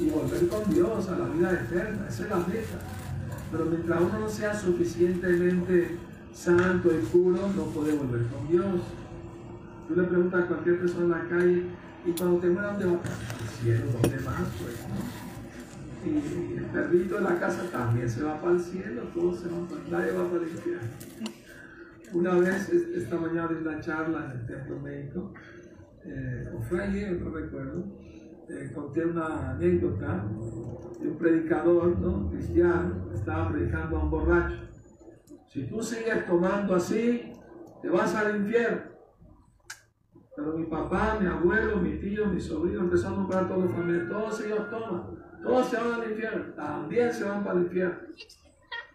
y 0.00 0.08
volver 0.08 0.48
con 0.48 0.72
Dios 0.72 1.10
a 1.10 1.18
la 1.18 1.26
vida 1.26 1.52
eterna, 1.52 2.06
esa 2.08 2.22
es 2.22 2.30
la 2.30 2.36
meta. 2.36 2.78
Pero 3.52 3.66
mientras 3.66 4.00
uno 4.00 4.18
no 4.20 4.28
sea 4.30 4.54
suficientemente 4.58 6.05
santo 6.36 6.90
y 6.92 7.04
puro, 7.06 7.48
no 7.56 7.64
puede 7.64 7.96
volver 7.96 8.26
con 8.26 8.46
Dios. 8.48 8.82
Tú 9.88 9.96
le 9.96 10.02
preguntas 10.02 10.44
a 10.44 10.46
cualquier 10.46 10.80
persona 10.80 11.04
en 11.04 11.10
la 11.10 11.28
calle, 11.28 11.62
y 12.04 12.12
cuando 12.12 12.38
te 12.38 12.48
mueran, 12.48 12.78
¿dónde 12.78 12.96
vas? 12.98 13.10
Al 13.40 13.48
cielo, 13.48 13.84
¿dónde 13.92 14.20
más? 14.20 14.42
Pues, 14.60 14.86
Y 16.04 16.56
el 16.58 16.64
perrito 16.66 17.14
de 17.16 17.20
la 17.22 17.40
casa 17.40 17.62
también 17.72 18.08
se 18.08 18.22
va 18.22 18.40
para 18.40 18.52
el 18.52 18.60
cielo, 18.60 19.02
todos 19.14 19.40
se 19.40 19.48
van 19.48 19.66
para 19.66 19.80
nadie 19.90 20.12
va 20.12 20.30
para 20.30 20.42
el 20.42 20.50
infierno. 20.50 20.88
Una 22.12 22.34
vez, 22.34 22.68
esta 22.68 23.16
mañana, 23.16 23.50
en 23.50 23.66
una 23.66 23.80
charla 23.80 24.26
en 24.26 24.40
el 24.40 24.46
templo 24.46 24.78
médico, 24.78 25.32
eh, 26.04 26.48
o 26.54 27.24
no 27.24 27.30
recuerdo, 27.30 27.84
eh, 28.48 28.70
conté 28.72 29.04
una 29.04 29.50
anécdota 29.50 30.24
de 31.00 31.08
un 31.08 31.18
predicador 31.18 31.98
¿no? 31.98 32.30
cristiano, 32.30 33.10
estaba 33.12 33.50
predicando 33.50 33.96
a 33.96 34.04
un 34.04 34.10
borracho 34.10 34.66
si 35.56 35.62
tú 35.62 35.82
sigues 35.82 36.26
tomando 36.26 36.74
así, 36.74 37.32
te 37.80 37.88
vas 37.88 38.14
al 38.14 38.36
infierno. 38.36 38.82
Pero 40.36 40.52
mi 40.52 40.66
papá, 40.66 41.16
mi 41.18 41.26
abuelo, 41.26 41.78
mi 41.78 41.98
tío, 41.98 42.26
mi 42.26 42.38
sobrino 42.38 42.80
empezaron 42.80 43.14
a 43.14 43.20
nombrar 43.20 43.48
todos 43.48 43.64
los 43.64 43.72
familiares, 43.72 44.10
todos 44.10 44.44
ellos 44.44 44.68
toman, 44.68 45.16
todos 45.42 45.66
se 45.68 45.76
van 45.78 45.94
al 45.94 46.10
infierno, 46.10 46.52
también 46.52 47.10
se 47.10 47.24
van 47.24 47.42
para 47.42 47.58
el 47.58 47.64
infierno. 47.64 47.98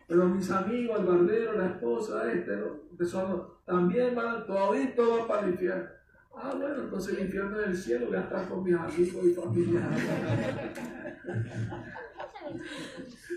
Pero 0.08 0.27
mis 0.27 0.51
amigos, 0.51 1.00
el 1.00 1.06
barbero, 1.08 1.53
la 1.53 1.65
esposa, 1.65 2.32
este, 2.32 2.53
empezó 2.91 3.60
también 3.65 4.13
van, 4.13 4.46
todavía 4.46 4.96
todos 4.96 5.18
van 5.18 5.27
para 5.27 5.48
el 5.48 5.53
infierno. 5.53 5.89
Ah, 6.36 6.53
bueno, 6.56 6.84
entonces 6.84 7.18
el 7.18 7.25
infierno 7.25 7.60
es 7.60 7.68
el 7.70 7.77
cielo, 7.77 8.06
voy 8.06 8.18
a 8.18 8.22
estar 8.22 8.48
con 8.48 8.63
mis 8.63 8.75
amigos 8.75 9.25
y 9.25 9.34
familiares. 9.34 10.03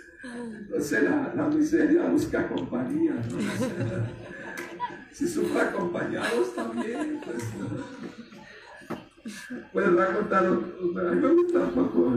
Entonces 0.25 1.05
la, 1.05 1.49
miseria 1.49 2.09
busca 2.09 2.49
compañía. 2.49 3.15
si 5.13 5.29
sufre 5.29 5.61
acompañados 5.61 6.55
también, 6.55 7.21
pues. 7.25 7.45
Bueno, 9.73 9.93
voy 9.93 10.03
a 10.03 10.15
contar, 10.15 10.47
a 10.47 10.51
mí 10.51 11.21
me 11.21 11.29
gusta 11.29 11.59
un 11.61 11.71
poco 11.71 12.15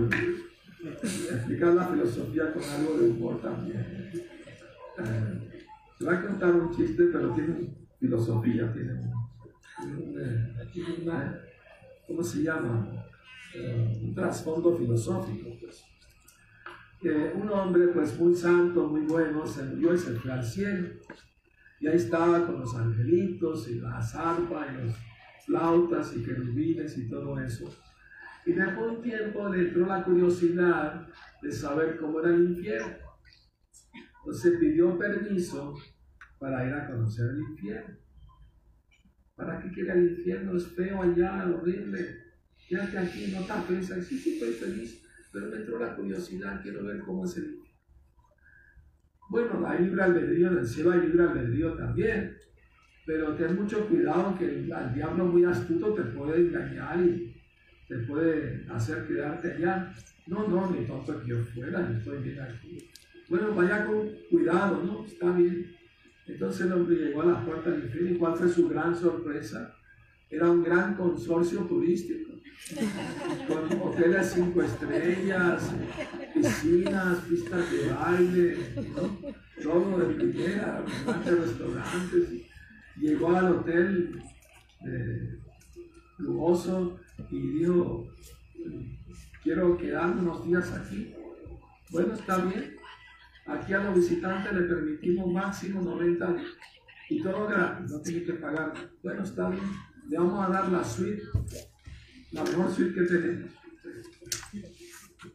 explicar 0.83 1.73
la 1.73 1.87
filosofía 1.87 2.53
con 2.53 2.63
algo 2.63 2.97
de 2.97 3.09
humor 3.09 3.41
también. 3.41 3.85
Eh, 4.99 5.63
voy 5.99 6.15
a 6.15 6.21
contar 6.21 6.55
un 6.55 6.75
chiste, 6.75 7.03
pero 7.11 7.33
tiene 7.33 7.73
filosofía, 7.99 8.71
tiene, 8.73 8.93
un, 9.83 11.03
una, 11.03 11.39
¿cómo 12.07 12.23
se 12.23 12.43
llama? 12.43 13.05
Eh, 13.53 14.01
un 14.03 14.13
trasfondo 14.13 14.75
filosófico. 14.75 15.49
Pues 15.59 15.83
un 17.03 17.49
hombre 17.49 17.87
pues 17.89 18.17
muy 18.19 18.35
santo, 18.35 18.87
muy 18.87 19.01
bueno, 19.01 19.45
se 19.45 19.63
murió 19.63 19.93
y 19.93 19.97
se 19.97 20.13
fue 20.13 20.31
al 20.31 20.43
cielo. 20.43 20.89
Y 21.79 21.87
ahí 21.87 21.95
estaba 21.95 22.45
con 22.45 22.59
los 22.59 22.75
angelitos 22.75 23.69
y 23.69 23.75
las 23.75 24.15
arpas 24.15 24.67
y 24.73 24.85
los 24.85 24.95
flautas 25.45 26.15
y 26.15 26.23
querubines 26.23 26.97
y 26.97 27.07
todo 27.07 27.39
eso. 27.39 27.71
Y 28.45 28.53
después 28.53 28.77
de 28.77 28.97
un 28.97 29.01
tiempo 29.01 29.49
le 29.49 29.67
entró 29.67 29.85
la 29.85 30.03
curiosidad 30.03 31.07
de 31.41 31.51
saber 31.51 31.97
cómo 31.97 32.19
era 32.19 32.29
el 32.29 32.49
infierno. 32.49 32.97
Entonces 34.19 34.59
pidió 34.59 34.97
permiso 34.97 35.75
para 36.39 36.65
ir 36.65 36.73
a 36.73 36.87
conocer 36.87 37.29
el 37.29 37.39
infierno. 37.41 37.95
¿Para 39.35 39.61
qué 39.61 39.69
quiere 39.71 39.91
el 39.93 40.17
infierno? 40.17 40.57
Es 40.57 40.67
feo 40.69 41.03
allá, 41.03 41.45
horrible. 41.45 42.23
Quédate 42.67 42.97
aquí, 42.97 43.31
no 43.31 43.41
estás 43.41 43.65
feliz. 43.65 44.07
Sí, 44.07 44.17
sí, 44.17 44.33
estoy 44.33 44.53
feliz 44.53 45.06
pero 45.31 45.47
me 45.47 45.57
entró 45.57 45.79
la 45.79 45.95
curiosidad, 45.95 46.61
quiero 46.61 46.83
ver 46.83 46.99
cómo 46.99 47.25
es 47.25 47.37
el 47.37 47.59
Bueno, 49.29 49.67
hay 49.67 49.85
libre 49.85 50.03
albedrío, 50.03 50.47
en 50.51 50.57
el 50.59 50.67
cielo 50.67 50.91
hay 50.91 51.01
libre 51.01 51.23
albedrío 51.23 51.73
también, 51.73 52.37
pero 53.05 53.35
ten 53.35 53.55
mucho 53.55 53.87
cuidado 53.87 54.37
que 54.37 54.45
el, 54.45 54.65
diablo 54.93 55.25
muy 55.25 55.43
astuto 55.45 55.93
te 55.93 56.03
puede 56.03 56.41
engañar 56.41 56.99
y 57.01 57.35
te 57.87 57.97
puede 57.99 58.65
hacer 58.69 59.07
quedarte 59.07 59.53
allá. 59.53 59.93
No, 60.27 60.47
no, 60.47 60.71
ni 60.71 60.85
tonto 60.85 61.21
que 61.21 61.29
yo 61.29 61.41
fuera, 61.43 61.89
yo 61.89 61.97
estoy 61.97 62.21
bien 62.23 62.41
aquí. 62.41 62.89
Bueno, 63.29 63.53
vaya 63.55 63.85
con 63.85 64.09
cuidado, 64.29 64.83
¿no? 64.83 65.05
Está 65.05 65.31
bien. 65.31 65.73
Entonces 66.27 66.65
el 66.65 66.73
hombre 66.73 66.97
llegó 66.97 67.21
a 67.21 67.27
la 67.27 67.45
puerta 67.45 67.69
del 67.69 67.85
infierno 67.85 68.09
y 68.11 68.17
cuál 68.17 68.35
fue 68.35 68.49
su 68.49 68.67
gran 68.67 68.93
sorpresa. 68.93 69.73
Era 70.29 70.51
un 70.51 70.63
gran 70.63 70.95
consorcio 70.95 71.61
turístico 71.61 72.26
con 73.47 73.81
hoteles 73.81 74.31
cinco 74.33 74.61
estrellas, 74.61 75.71
piscinas, 76.33 77.19
pistas 77.19 77.71
de 77.71 77.89
baile, 77.93 78.57
todo 79.63 79.97
de 79.99 80.13
primera, 80.15 80.83
restaurantes. 81.25 82.29
Llegó 82.97 83.35
al 83.35 83.57
hotel 83.57 84.21
eh, 84.85 85.39
lujoso 86.17 86.99
y 87.29 87.39
dijo, 87.59 88.07
quiero 89.43 89.77
quedarme 89.77 90.21
unos 90.21 90.45
días 90.45 90.71
aquí. 90.73 91.13
Bueno, 91.91 92.13
está 92.13 92.37
bien. 92.37 92.75
Aquí 93.45 93.73
a 93.73 93.79
los 93.79 93.95
visitantes 93.95 94.51
le 94.51 94.61
permitimos 94.63 95.31
máximo 95.31 95.81
90 95.81 96.35
y 97.09 97.23
todo 97.23 97.47
gratis, 97.47 97.89
no 97.91 98.01
tiene 98.01 98.23
que 98.23 98.33
pagar. 98.33 98.73
Bueno, 99.01 99.23
está 99.23 99.49
bien. 99.49 99.63
Le 100.09 100.17
vamos 100.17 100.45
a 100.45 100.51
dar 100.51 100.69
la 100.69 100.83
suite 100.83 101.23
la 102.31 102.43
mejor 102.43 102.71
suite 102.71 102.93
que 102.93 103.01
tenemos. 103.03 103.51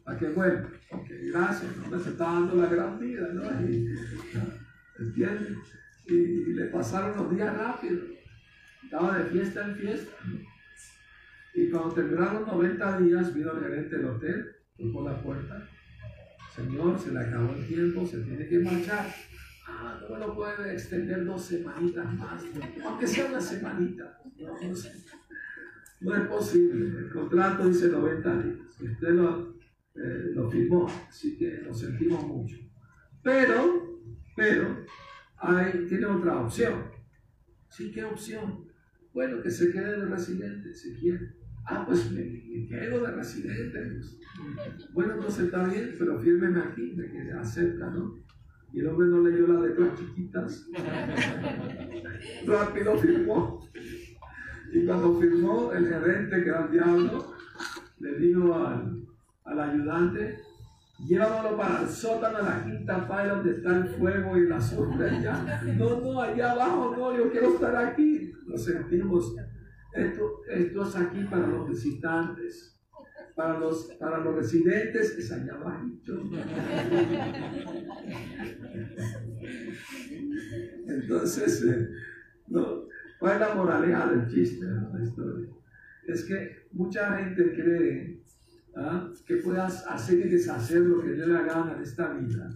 ¿A 0.05 0.17
qué 0.17 0.29
bueno? 0.29 0.67
Gracias, 1.31 1.77
no 1.89 1.99
se 1.99 2.09
está 2.11 2.25
dando 2.25 2.55
la 2.55 2.67
gran 2.67 2.99
vida, 2.99 3.27
¿no? 3.33 3.43
¿Entiendes? 4.99 5.57
Y, 6.05 6.53
le 6.53 6.65
pasaron 6.65 7.17
los 7.17 7.35
días 7.35 7.55
rápidos. 7.57 8.03
estaba 8.83 9.17
de 9.17 9.25
fiesta 9.25 9.65
en 9.65 9.75
fiesta. 9.75 10.11
Y 11.55 11.69
cuando 11.69 11.93
terminaron 11.93 12.45
90 12.45 12.99
días, 12.99 13.33
vino 13.33 13.51
el 13.51 13.63
gerente 13.63 13.97
del 13.97 14.05
hotel, 14.05 14.55
tocó 14.77 15.07
la 15.07 15.21
puerta. 15.21 15.69
Señor, 16.55 16.99
se 16.99 17.11
le 17.11 17.19
acabó 17.19 17.53
el 17.53 17.67
tiempo, 17.67 18.05
se 18.05 18.19
tiene 18.19 18.47
que 18.47 18.59
marchar. 18.59 19.07
Ah, 19.67 19.99
no 20.01 20.15
me 20.15 20.19
lo 20.19 20.35
puede 20.35 20.73
extender 20.73 21.25
dos 21.25 21.45
semanitas 21.45 22.13
más, 22.13 22.43
aunque 22.83 23.07
sea 23.07 23.25
una 23.27 23.41
semanita. 23.41 24.19
No, 24.37 24.57
es 26.15 26.27
posible. 26.27 26.99
El 26.99 27.09
contrato 27.11 27.67
dice 27.67 27.89
90 27.89 28.43
días. 28.43 28.81
Usted 28.81 29.09
lo, 29.09 29.53
eh, 29.95 30.31
lo 30.33 30.49
firmó, 30.49 30.87
así 31.07 31.37
que 31.37 31.61
lo 31.63 31.73
sentimos 31.73 32.25
mucho. 32.27 32.57
Pero, 33.21 34.01
pero, 34.35 34.85
hay, 35.37 35.85
tiene 35.87 36.05
otra 36.05 36.41
opción. 36.41 36.91
Sí, 37.69 37.91
¿qué 37.91 38.03
opción? 38.03 38.65
Bueno, 39.13 39.41
que 39.41 39.51
se 39.51 39.71
quede 39.71 39.99
de 39.99 40.05
residente, 40.05 40.73
si 40.73 40.95
quiere. 40.95 41.35
Ah, 41.65 41.85
pues 41.85 42.11
me, 42.11 42.67
quedo 42.67 43.05
de 43.05 43.11
residente. 43.11 43.79
Pues. 43.79 44.91
Bueno, 44.91 45.13
entonces 45.13 45.45
está 45.45 45.65
bien, 45.67 45.95
pero 45.97 46.19
fírmeme 46.19 46.59
aquí, 46.59 46.95
de 46.95 47.09
que 47.09 47.31
acepta, 47.31 47.89
¿no? 47.89 48.15
Y 48.73 48.79
el 48.79 48.87
hombre 48.87 49.07
no 49.07 49.21
leyó 49.21 49.47
la 49.47 49.61
letras 49.61 49.99
chiquitas. 49.99 50.67
Rápido 52.47 52.97
firmó. 52.97 53.69
Y 54.73 54.85
cuando 54.85 55.19
firmó, 55.19 55.71
el 55.71 55.87
gerente, 55.87 56.43
que 56.43 56.49
era 56.49 56.65
el 56.65 56.71
diablo, 56.71 57.35
le 57.99 58.17
dijo 58.17 58.55
al, 58.55 59.05
al 59.45 59.59
ayudante, 59.59 60.39
llévamelo 61.07 61.55
para 61.55 61.81
el 61.83 61.89
sótano 61.89 62.39
de 62.39 62.43
la 62.43 62.63
quinta 62.63 63.01
fila 63.01 63.35
donde 63.35 63.51
está 63.51 63.77
el 63.77 63.87
fuego 63.87 64.35
y 64.35 64.47
la 64.47 64.57
allá. 64.57 65.61
No, 65.77 66.01
no, 66.01 66.21
allá 66.21 66.51
abajo 66.53 66.95
no, 66.97 67.15
yo 67.15 67.31
quiero 67.31 67.53
estar 67.53 67.75
aquí. 67.75 68.33
Lo 68.47 68.57
sentimos. 68.57 69.35
Esto, 69.93 70.41
esto 70.49 70.81
es 70.87 70.95
aquí 70.95 71.23
para 71.25 71.45
los 71.45 71.69
visitantes. 71.69 72.75
Para 73.35 73.59
los, 73.59 73.85
para 73.99 74.19
los 74.19 74.35
residentes 74.35 75.17
es 75.17 75.31
allá 75.31 75.53
abajo. 75.53 75.85
Entonces, 80.87 81.63
eh, 81.63 81.89
no, 82.47 82.92
¿cuál 83.23 83.35
es 83.35 83.39
la 83.39 83.55
moraleja 83.55 84.07
del 84.07 84.27
chiste 84.27 84.65
de 84.65 84.81
la 84.81 85.01
historia? 85.01 85.47
Es 86.05 86.25
que 86.25 86.67
mucha 86.73 87.15
gente 87.15 87.53
cree 87.53 88.21
¿ah? 88.75 89.09
que 89.25 89.37
puedas 89.37 89.87
hacer 89.87 90.25
y 90.25 90.29
deshacer 90.29 90.81
lo 90.81 91.01
que 91.01 91.11
le 91.11 91.27
la 91.27 91.43
gana 91.43 91.71
en 91.73 91.81
esta 91.81 92.11
vida, 92.11 92.49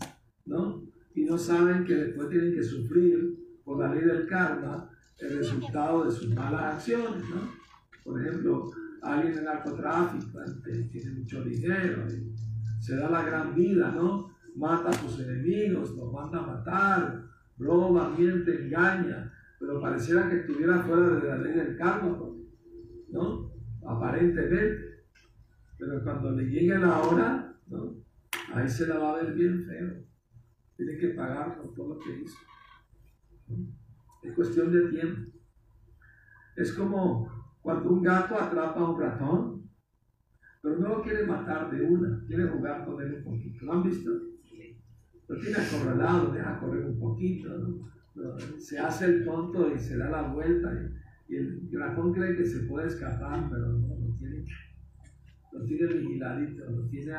¿no? 0.46 0.84
Y 1.16 1.24
no 1.24 1.38
saben 1.38 1.86
que 1.86 1.96
después 1.96 2.28
tienen 2.28 2.54
que 2.54 2.64
sufrir 2.64 3.62
por 3.64 3.80
la 3.80 3.96
ley 3.96 4.04
del 4.04 4.28
karma 4.28 4.90
el 5.20 5.38
resultado 5.38 6.04
de 6.04 6.12
sus 6.12 6.36
malas 6.36 6.76
acciones, 6.76 7.24
¿no? 7.30 7.50
Por 8.04 8.22
ejemplo, 8.22 8.70
alguien 9.02 9.38
en 9.38 9.46
narcotráfico 9.46 10.38
tiene 10.92 11.12
mucho 11.12 11.46
dinero 11.46 12.04
y 12.12 12.36
se 12.84 12.98
da 12.98 13.10
la 13.10 13.24
gran 13.24 13.56
vida, 13.56 13.90
¿no? 13.96 14.36
Mata 14.54 14.90
a 14.90 14.94
sus 14.94 15.18
enemigos, 15.22 15.96
los 15.96 16.12
manda 16.12 16.40
a 16.40 16.48
matar, 16.48 17.24
roba, 17.58 18.10
miente, 18.10 18.66
engaña, 18.66 19.32
pero 19.60 19.82
pareciera 19.82 20.30
que 20.30 20.38
estuviera 20.38 20.84
fuera 20.84 21.10
de 21.10 21.28
la 21.28 21.38
ley 21.38 21.54
del 21.54 21.78
karma, 21.78 22.18
¿no? 23.10 23.52
Aparentemente. 23.86 25.06
Pero 25.78 26.04
cuando 26.04 26.32
le 26.32 26.46
llegue 26.46 26.78
la 26.78 27.02
hora, 27.02 27.56
¿no? 27.68 27.96
ahí 28.54 28.68
se 28.68 28.88
la 28.88 28.98
va 28.98 29.12
a 29.12 29.24
ver 29.24 29.34
bien 29.34 29.66
feo. 29.66 30.04
Tiene 30.76 30.98
que 30.98 31.10
pagar 31.10 31.58
por 31.58 31.74
todo 31.74 31.96
lo 31.96 32.00
que 32.00 32.22
hizo. 32.22 32.38
Es 34.24 34.34
cuestión 34.34 34.72
de 34.72 34.90
tiempo. 34.90 35.32
Es 36.56 36.74
como 36.74 37.30
cuando 37.62 37.90
un 37.92 38.02
gato 38.02 38.36
atrapa 38.36 38.80
a 38.80 38.90
un 38.90 39.00
ratón, 39.00 39.70
pero 40.62 40.80
no 40.80 40.90
lo 40.90 41.02
quiere 41.02 41.26
matar 41.26 41.72
de 41.72 41.82
una, 41.82 42.24
quiere 42.28 42.48
jugar 42.48 42.86
con 42.86 43.02
él 43.02 43.16
un 43.16 43.24
poquito. 43.24 43.66
¿Lo 43.66 43.74
han 43.74 43.84
visto? 43.84 44.12
Lo 45.28 45.40
tiene 45.40 45.58
acorralado, 45.58 46.32
deja 46.32 46.60
correr 46.60 46.86
un 46.86 47.00
poquito, 47.00 47.50
se 48.58 48.80
hace 48.80 49.06
el 49.06 49.26
tonto 49.26 49.74
y 49.74 49.80
se 49.80 49.98
da 49.98 50.10
la 50.10 50.34
vuelta 50.34 50.72
y, 50.74 51.36
el 51.36 51.70
ratón 51.74 52.14
cree 52.14 52.38
que 52.38 52.46
se 52.46 52.62
puede 52.62 52.88
escapar, 52.88 53.50
pero 53.50 53.68
no, 53.74 53.88
lo 54.00 54.16
tiene 54.18 54.46
lo 55.52 55.66
tiene 55.66 55.94
vigiladito, 55.94 56.70
lo 56.70 56.88
tiene 56.88 57.14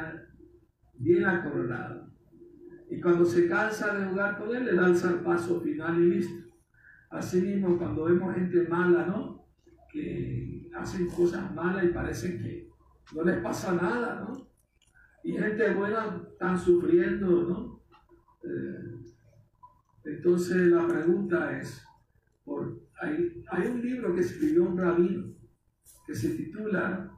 bien 0.95 1.27
acorralado. 1.27 2.09
Y 2.91 3.01
cuando 3.01 3.25
se 3.25 3.47
cansa 3.47 3.95
de 3.95 4.07
jugar 4.07 4.39
con 4.39 4.57
él, 4.57 4.65
le 4.65 4.73
lanza 4.73 5.11
el 5.11 5.21
paso 5.21 5.61
final 5.61 6.01
y 6.03 6.11
listo. 6.11 6.49
Así 7.11 7.41
mismo, 7.41 7.77
cuando 7.77 8.05
vemos 8.05 8.35
gente 8.35 8.67
mala, 8.67 9.07
¿no? 9.07 9.47
Que 9.93 10.71
hacen 10.75 11.09
cosas 11.09 11.55
malas 11.55 11.85
y 11.85 11.89
parece 11.89 12.39
que 12.39 12.71
no 13.15 13.25
les 13.25 13.39
pasa 13.43 13.75
nada, 13.75 14.27
¿no? 14.27 14.49
Y 15.23 15.33
gente 15.33 15.75
buena 15.75 16.23
están 16.31 16.59
sufriendo, 16.59 17.43
¿no? 17.43 17.83
Eh, 18.43 18.98
entonces 20.05 20.57
la 20.69 20.87
pregunta 20.87 21.59
es, 21.59 21.85
hay, 23.01 23.45
hay 23.51 23.67
un 23.67 23.83
libro 23.83 24.15
que 24.15 24.21
escribió 24.21 24.65
un 24.65 24.79
rabino 24.79 25.39
que 26.07 26.15
se 26.15 26.31
titula 26.31 27.11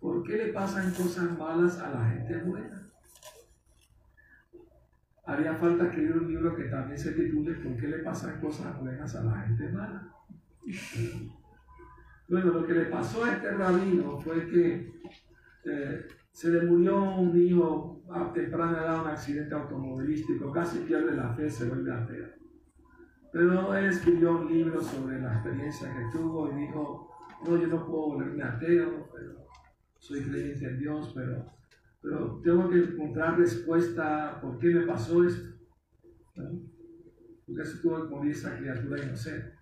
¿Por 0.00 0.22
qué 0.22 0.36
le 0.36 0.52
pasan 0.52 0.92
cosas 0.92 1.36
malas 1.36 1.78
a 1.78 1.90
la 1.90 2.08
gente 2.10 2.38
buena? 2.38 2.88
Haría 5.24 5.56
falta 5.56 5.86
escribir 5.86 6.12
un 6.12 6.28
libro 6.28 6.54
que 6.54 6.64
también 6.64 6.96
se 6.96 7.12
titule 7.12 7.54
¿Por 7.54 7.76
qué 7.76 7.88
le 7.88 7.98
pasan 7.98 8.40
cosas 8.40 8.78
buenas 8.78 9.16
a 9.16 9.24
la 9.24 9.40
gente 9.40 9.68
mala? 9.70 10.12
Bueno, 12.28 12.52
lo 12.52 12.66
que 12.66 12.74
le 12.74 12.84
pasó 12.86 13.24
a 13.24 13.34
este 13.34 13.50
rabino 13.50 14.18
fue 14.20 14.46
que 14.48 14.92
eh, 15.64 16.06
se 16.36 16.50
le 16.50 16.66
murió 16.66 17.02
un 17.02 17.34
hijo 17.34 18.04
a 18.10 18.30
temprana 18.30 18.82
edad, 18.82 19.00
un 19.00 19.08
accidente 19.08 19.54
automovilístico, 19.54 20.52
casi 20.52 20.80
pierde 20.80 21.16
la 21.16 21.32
fe, 21.32 21.48
se 21.48 21.66
vuelve 21.66 21.90
ateo. 21.90 22.26
Pero 23.32 23.74
él 23.74 23.86
escribió 23.86 24.36
un 24.36 24.46
libro 24.46 24.82
sobre 24.82 25.18
la 25.18 25.32
experiencia 25.32 25.88
que 25.88 26.18
tuvo 26.18 26.52
y 26.52 26.56
dijo, 26.56 27.10
no, 27.42 27.56
yo 27.56 27.66
no 27.68 27.86
puedo 27.86 28.08
volverme 28.08 28.42
ateo, 28.42 29.08
pero 29.14 29.46
soy 29.98 30.20
creyente 30.24 30.66
en 30.66 30.78
Dios, 30.78 31.10
pero, 31.14 31.46
pero 32.02 32.38
tengo 32.44 32.68
que 32.68 32.84
encontrar 32.84 33.38
respuesta 33.38 34.38
por 34.38 34.58
qué 34.58 34.74
me 34.74 34.82
pasó 34.82 35.24
esto. 35.24 35.56
Porque 37.46 37.64
se 37.64 37.78
tuvo 37.78 38.02
que 38.02 38.10
morir 38.10 38.32
esa 38.32 38.58
criatura 38.58 39.02
inocente. 39.02 39.54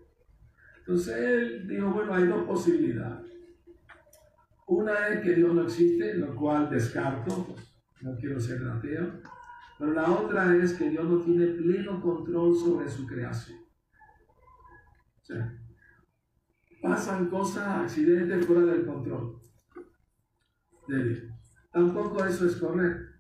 Entonces 0.81 1.17
él 1.17 1.69
dijo, 1.69 1.93
bueno, 1.93 2.13
hay 2.15 2.27
dos 2.27 2.43
posibilidades. 2.43 3.34
Una 4.67 5.09
es 5.09 5.21
que 5.21 5.35
Dios 5.35 5.55
no 5.55 5.63
existe, 5.63 6.15
lo 6.15 6.35
cual 6.35 6.71
descarto, 6.71 7.55
no 8.01 8.17
quiero 8.17 8.41
ser 8.41 8.67
ateo. 8.67 9.21
Pero 9.79 9.93
la 9.93 10.11
otra 10.11 10.57
es 10.57 10.75
que 10.75 10.91
Dios 10.91 11.05
no 11.09 11.21
tiene 11.21 11.47
pleno 11.47 12.01
control 12.01 12.57
sobre 12.57 12.89
su 12.89 13.07
creación. 13.07 13.59
O 15.21 15.25
sea, 15.25 15.59
pasan 16.81 17.29
cosas, 17.29 17.67
accidentes 17.67 18.47
fuera 18.47 18.63
del 18.63 18.87
control 18.87 19.45
de 20.89 21.31
Tampoco 21.73 22.25
eso 22.25 22.47
es 22.47 22.57
correcto. 22.57 23.13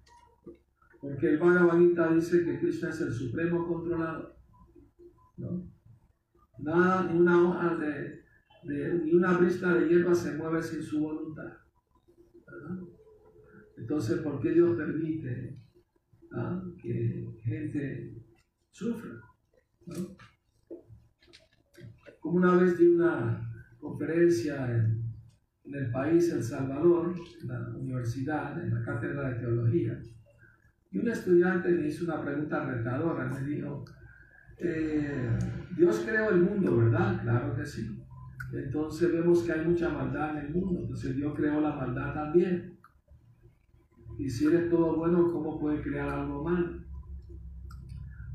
Porque 1.01 1.31
el 1.31 1.39
Bhagavad 1.39 1.79
Gita 1.79 2.09
dice 2.09 2.45
que 2.45 2.59
Krishna 2.59 2.91
es 2.91 3.01
el 3.01 3.13
supremo 3.13 3.67
controlador. 3.67 4.37
¿no? 5.37 5.71
Nada, 6.59 7.05
ni 7.05 7.19
una 7.19 7.43
hoja 7.43 7.77
de, 7.77 8.24
ni 8.65 9.15
una 9.15 9.37
brista 9.39 9.75
de 9.75 9.89
hierba 9.89 10.15
se 10.15 10.37
mueve 10.37 10.63
sin 10.63 10.83
su 10.83 11.01
voluntad. 11.01 11.53
Entonces, 13.77 14.19
¿por 14.21 14.41
qué 14.41 14.53
Dios 14.53 14.77
permite 14.77 15.59
¿ah? 16.33 16.63
que 16.81 17.27
gente 17.43 18.15
sufra? 18.71 19.21
Como 22.21 22.37
una 22.39 22.57
vez 22.57 22.79
di 22.79 22.87
una 22.87 23.51
conferencia 23.79 24.75
en 24.75 25.05
en 25.65 25.75
el 25.75 25.91
país 25.91 26.31
El 26.31 26.43
Salvador, 26.43 27.15
en 27.43 27.49
la 27.49 27.69
universidad, 27.75 28.63
en 28.63 28.75
la 28.75 28.83
cátedra 28.83 29.31
de 29.31 29.41
teología, 29.41 30.01
y 30.91 30.99
un 30.99 31.09
estudiante 31.09 31.71
me 31.71 31.89
hizo 31.89 32.05
una 32.05 32.23
pregunta 32.23 32.65
retadora, 32.65 33.27
me 33.27 33.41
dijo, 33.47 33.85
eh, 34.59 35.31
Dios 35.77 36.05
creó 36.07 36.31
el 36.31 36.43
mundo, 36.43 36.77
¿verdad? 36.79 37.21
Claro 37.23 37.57
que 37.57 37.67
sí. 37.67 38.04
Entonces 38.59 39.13
vemos 39.13 39.43
que 39.43 39.53
hay 39.53 39.67
mucha 39.67 39.89
maldad 39.89 40.39
en 40.39 40.47
el 40.47 40.55
mundo, 40.55 40.81
entonces 40.81 41.17
Dios 41.17 41.35
creó 41.35 41.61
la 41.61 41.75
maldad 41.75 42.15
también. 42.15 42.79
Y 44.19 44.31
si 44.31 44.47
eres 44.47 44.71
todo 44.71 44.97
bueno, 44.97 45.33
¿cómo 45.33 45.59
puede 45.59 45.83
crear 45.83 46.09
algo 46.09 46.45
malo? 46.45 46.81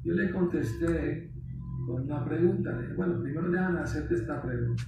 Yo 0.04 0.14
le 0.14 0.32
contesté 0.32 1.32
con 1.86 2.04
una 2.04 2.26
pregunta, 2.26 2.78
bueno, 2.96 3.22
primero 3.22 3.50
déjame 3.50 3.80
hacerte 3.80 4.16
esta 4.16 4.42
pregunta. 4.42 4.84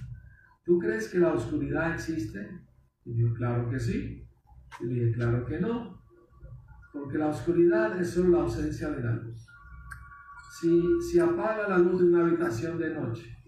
¿Tú 0.64 0.78
crees 0.78 1.08
que 1.08 1.18
la 1.18 1.32
oscuridad 1.32 1.94
existe? 1.94 2.60
Y 3.04 3.14
dijo, 3.14 3.34
claro 3.34 3.68
que 3.70 3.80
sí. 3.80 4.28
Y 4.80 4.86
le 4.86 4.94
dije, 4.94 5.12
claro 5.14 5.44
que 5.46 5.58
no. 5.60 6.02
Porque 6.92 7.18
la 7.18 7.28
oscuridad 7.28 7.98
es 8.00 8.10
solo 8.10 8.30
la 8.30 8.42
ausencia 8.42 8.90
de 8.90 9.02
la 9.02 9.14
luz. 9.14 9.46
Si, 10.60 10.82
si 11.10 11.18
apaga 11.18 11.68
la 11.68 11.78
luz 11.78 12.00
de 12.00 12.08
una 12.08 12.26
habitación 12.26 12.78
de 12.78 12.94
noche 12.94 13.41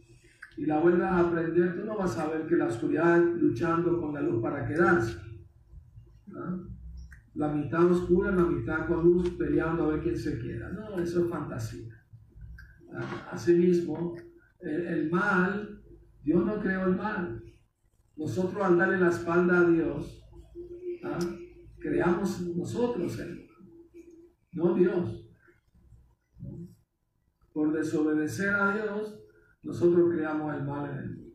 y 0.57 0.67
la 0.67 0.79
vuelvas 0.79 1.11
a 1.11 1.21
aprender, 1.21 1.77
tú 1.77 1.85
no 1.85 1.97
vas 1.97 2.17
a 2.19 2.29
ver 2.29 2.47
que 2.47 2.57
la 2.57 2.67
oscuridad 2.67 3.23
luchando 3.37 4.01
con 4.01 4.15
la 4.15 4.21
luz 4.21 4.43
para 4.43 4.67
quedarse. 4.67 5.19
La 7.35 7.49
mitad 7.49 7.85
oscura, 7.91 8.31
la 8.31 8.45
mitad 8.45 8.87
con 8.87 9.05
luz, 9.05 9.31
peleando 9.31 9.85
a 9.85 9.89
ver 9.89 10.01
quién 10.01 10.17
se 10.17 10.39
queda. 10.39 10.71
No, 10.71 10.99
eso 11.01 11.25
es 11.25 11.31
fantasía. 11.31 11.95
Asimismo, 13.31 14.15
el, 14.61 15.11
mal, 15.11 15.83
Dios 16.23 16.47
no 16.47 16.61
creó 16.61 16.87
el 16.87 16.97
mal. 16.97 17.43
Nosotros 18.17 18.63
al 18.63 18.79
darle 18.79 18.99
la 18.99 19.09
espalda 19.09 19.59
a 19.59 19.69
Dios, 19.69 20.25
creamos 21.81 22.41
nosotros 22.57 23.19
el 23.19 23.45
no 24.55 24.75
Dios. 24.75 25.29
Por 27.53 27.73
desobedecer 27.73 28.55
a 28.55 28.73
Dios, 28.75 29.24
nosotros 29.65 30.11
creamos 30.13 30.55
el 30.55 30.65
mal 30.65 30.91
en 30.91 30.99
el 30.99 31.17
mundo. 31.17 31.35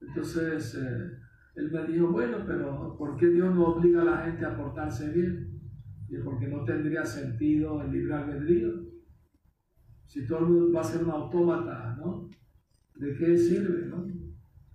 Entonces, 0.00 0.74
eh, 0.74 1.10
él 1.54 1.70
me 1.70 1.86
dijo, 1.86 2.08
bueno, 2.08 2.38
pero 2.46 2.96
¿por 2.98 3.16
qué 3.16 3.28
Dios 3.28 3.54
no 3.54 3.68
obliga 3.68 4.02
a 4.02 4.04
la 4.04 4.16
gente 4.18 4.44
a 4.44 4.56
portarse 4.56 5.10
bien? 5.10 5.60
Y 6.08 6.18
porque 6.18 6.48
no 6.48 6.64
tendría 6.64 7.04
sentido 7.04 7.80
el 7.82 7.92
libre 7.92 8.14
albedrío. 8.14 8.70
Si 10.06 10.26
todo 10.26 10.40
el 10.40 10.46
mundo 10.46 10.72
va 10.72 10.80
a 10.80 10.84
ser 10.84 11.04
un 11.04 11.10
autómata, 11.10 11.96
¿no? 11.96 12.28
¿De 12.96 13.16
qué 13.16 13.38
sirve, 13.38 13.86
no? 13.86 14.06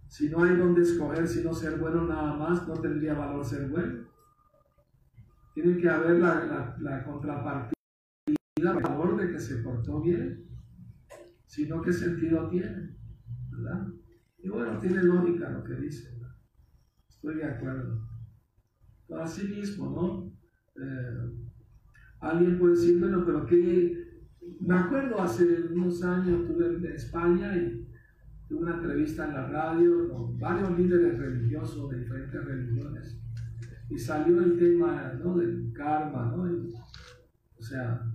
Si 0.08 0.30
no 0.30 0.44
hay 0.44 0.56
donde 0.56 0.82
escoger, 0.82 1.28
sino 1.28 1.54
ser 1.54 1.78
bueno 1.78 2.08
nada 2.08 2.36
más, 2.38 2.68
no 2.68 2.74
tendría 2.76 3.14
valor 3.14 3.46
ser 3.46 3.68
bueno. 3.68 4.06
Tiene 5.54 5.78
que 5.78 5.90
haber 5.90 6.20
la, 6.20 6.46
la, 6.46 6.78
la 6.80 7.04
contrapartida, 7.04 7.74
el 8.56 8.66
valor 8.66 9.18
de 9.18 9.32
que 9.32 9.40
se 9.40 9.58
portó 9.58 10.02
bien. 10.02 10.47
Si 11.48 11.68
no, 11.68 11.82
¿qué 11.82 11.92
sentido 11.92 12.48
tiene? 12.50 12.96
¿Verdad? 13.50 13.88
Y 14.38 14.50
bueno, 14.50 14.78
tiene 14.78 15.02
lógica 15.04 15.50
lo 15.50 15.64
que 15.64 15.76
dice. 15.76 16.16
Estoy 17.10 17.36
de 17.36 17.46
acuerdo. 17.46 18.08
Así 19.20 19.48
mismo, 19.48 19.90
¿no? 19.90 20.84
Eh, 20.84 21.32
alguien 22.20 22.60
puede 22.60 22.76
decir, 22.76 23.00
bueno, 23.00 23.26
pero 23.26 23.46
que 23.46 24.22
me 24.60 24.76
acuerdo 24.76 25.22
hace 25.22 25.64
unos 25.72 26.04
años 26.04 26.42
estuve 26.42 26.76
en 26.76 26.86
España 26.94 27.58
y 27.58 27.88
tuve 28.48 28.60
una 28.60 28.76
entrevista 28.76 29.26
en 29.26 29.34
la 29.34 29.48
radio 29.48 30.10
con 30.10 30.38
varios 30.38 30.78
líderes 30.78 31.18
religiosos 31.18 31.90
de 31.90 32.00
diferentes 32.00 32.46
religiones 32.46 33.20
y 33.90 33.98
salió 33.98 34.42
el 34.42 34.58
tema 34.58 35.14
¿no? 35.24 35.38
del 35.38 35.72
karma, 35.74 36.34
¿no? 36.36 36.44
o 37.58 37.62
sea, 37.62 38.06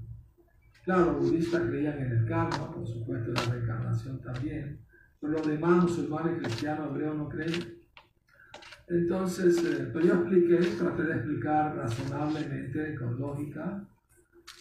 claro, 0.84 1.12
los 1.12 1.30
budistas 1.30 1.62
creían 1.62 1.98
en 1.98 2.12
el 2.12 2.26
karma, 2.26 2.72
por 2.72 2.86
supuesto, 2.86 3.28
en 3.28 3.34
la 3.34 3.54
reencarnación 3.54 4.20
también, 4.20 4.80
pero 5.20 5.34
los 5.34 5.46
demás 5.46 5.84
musulmanes, 5.84 6.38
cristianos, 6.42 6.90
hebreos 6.90 7.16
no 7.16 7.28
creen. 7.28 7.82
Entonces, 8.88 9.64
eh, 9.64 9.88
pues 9.92 10.04
yo 10.04 10.14
expliqué, 10.14 10.56
traté 10.78 11.04
de 11.04 11.14
explicar 11.14 11.76
razonablemente, 11.76 12.94
con 12.96 13.18
lógica, 13.18 13.88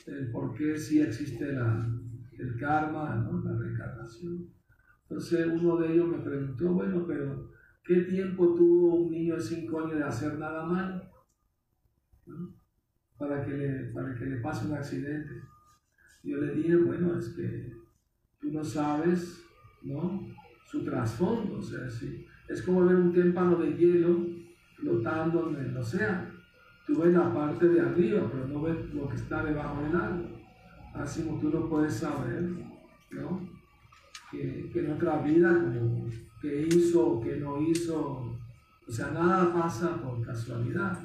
el 0.07 0.31
por 0.31 0.53
qué 0.53 0.77
sí 0.77 1.01
existe 1.01 1.49
el 1.49 2.59
karma, 2.59 3.27
la 3.43 3.57
reencarnación. 3.57 4.47
Entonces 5.03 5.45
uno 5.45 5.75
de 5.77 5.93
ellos 5.93 6.07
me 6.07 6.19
preguntó, 6.19 6.73
bueno, 6.73 7.05
pero 7.05 7.51
¿qué 7.83 8.01
tiempo 8.03 8.55
tuvo 8.55 8.95
un 8.95 9.11
niño 9.11 9.35
de 9.35 9.41
5 9.41 9.79
años 9.81 9.97
de 9.97 10.03
hacer 10.03 10.37
nada 10.37 10.65
mal? 10.65 11.11
Para 13.17 13.43
que 13.43 13.51
le 13.51 14.37
pase 14.37 14.67
un 14.67 14.73
accidente. 14.73 15.50
Yo 16.23 16.37
le 16.37 16.53
dije, 16.55 16.75
bueno, 16.75 17.17
es 17.17 17.29
que 17.29 17.73
tú 18.39 18.51
no 18.51 18.63
sabes, 18.63 19.43
¿no? 19.81 20.27
Su 20.65 20.83
trasfondo, 20.83 21.57
o 21.57 21.61
sea, 21.61 21.89
sí. 21.89 22.25
es 22.47 22.61
como 22.61 22.85
ver 22.85 22.95
un 22.95 23.13
témpano 23.13 23.57
de 23.57 23.75
hielo 23.75 24.25
flotando 24.75 25.49
en 25.49 25.65
el 25.65 25.77
océano. 25.77 26.29
Tú 26.85 27.01
ves 27.01 27.13
la 27.13 27.33
parte 27.33 27.67
de 27.67 27.81
arriba, 27.81 28.29
pero 28.31 28.47
no 28.47 28.61
ves 28.61 28.93
lo 28.93 29.07
que 29.09 29.15
está 29.15 29.43
debajo 29.43 29.81
del 29.83 29.95
agua. 29.95 30.29
Así 30.93 31.23
como 31.23 31.39
tú 31.39 31.49
no 31.49 31.69
puedes 31.69 31.93
saber, 31.95 32.49
¿no? 33.11 33.61
que, 34.31 34.71
en 34.73 34.91
otra 34.91 35.21
vida, 35.21 35.53
como 35.53 36.09
que 36.41 36.67
hizo 36.67 37.07
o 37.07 37.21
que 37.21 37.35
no 37.37 37.61
hizo, 37.61 38.37
o 38.87 38.91
sea, 38.91 39.11
nada 39.11 39.53
pasa 39.53 40.01
por 40.01 40.25
casualidad, 40.25 40.99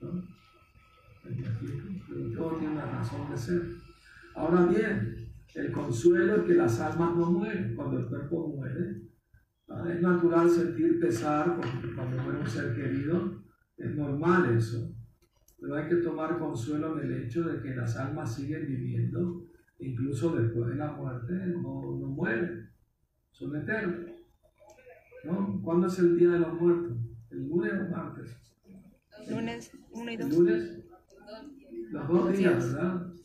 ¿no? 0.00 0.22
Pero 1.22 2.30
todo 2.36 2.56
tiene 2.56 2.74
una 2.74 2.86
razón 2.86 3.30
de 3.30 3.36
ser. 3.36 3.85
Ahora 4.36 4.66
bien, 4.66 5.32
el 5.54 5.72
consuelo 5.72 6.36
es 6.36 6.42
que 6.42 6.54
las 6.54 6.78
almas 6.80 7.16
no 7.16 7.32
mueren 7.32 7.74
cuando 7.74 7.98
el 8.00 8.06
cuerpo 8.06 8.48
muere. 8.48 9.00
Es 9.90 10.02
natural 10.02 10.48
sentir 10.50 11.00
pesar 11.00 11.58
cuando 11.96 12.22
muere 12.22 12.40
un 12.40 12.46
ser 12.46 12.74
querido, 12.74 13.42
es 13.78 13.96
normal 13.96 14.54
eso. 14.54 14.94
Pero 15.58 15.74
hay 15.74 15.88
que 15.88 15.96
tomar 15.96 16.38
consuelo 16.38 17.00
en 17.00 17.06
el 17.06 17.24
hecho 17.24 17.44
de 17.44 17.62
que 17.62 17.74
las 17.74 17.96
almas 17.96 18.34
siguen 18.34 18.66
viviendo 18.66 19.42
incluso 19.78 20.36
después 20.36 20.68
de 20.68 20.76
la 20.76 20.92
muerte, 20.92 21.32
no, 21.34 21.96
no 21.98 22.06
mueren, 22.06 22.70
son 23.30 23.56
eternos. 23.56 24.10
¿no? 25.24 25.60
¿Cuándo 25.62 25.86
es 25.86 25.98
el 25.98 26.18
día 26.18 26.30
de 26.30 26.38
los 26.40 26.60
muertos? 26.60 26.96
¿El 27.30 27.48
lunes 27.48 27.72
o 27.72 27.90
martes? 27.90 28.36
Lunes 29.30 29.72
1 29.92 30.12
y 30.12 30.16
2. 30.16 30.36
lunes? 30.36 30.84
Los 31.90 32.08
dos 32.08 32.36
días, 32.36 32.74
¿verdad? 32.74 33.15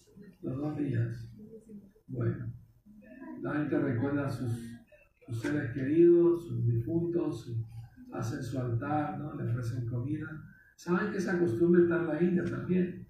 Los 0.41 0.57
dos 0.57 0.77
días. 0.77 1.29
Bueno, 2.07 2.51
la 3.41 3.53
gente 3.53 3.79
recuerda 3.79 4.27
a 4.27 4.29
sus, 4.29 4.51
seres 5.41 5.71
queridos, 5.71 6.45
sus 6.45 6.65
difuntos, 6.65 7.55
hacen 8.11 8.43
su 8.43 8.59
altar, 8.59 9.19
¿no? 9.19 9.35
le 9.35 9.49
ofrecen 9.49 9.87
comida. 9.87 10.27
Saben 10.75 11.11
que 11.11 11.19
esa 11.19 11.39
costumbre 11.39 11.83
está 11.83 11.97
en 11.97 12.07
la 12.07 12.21
India 12.21 12.43
también. 12.43 13.05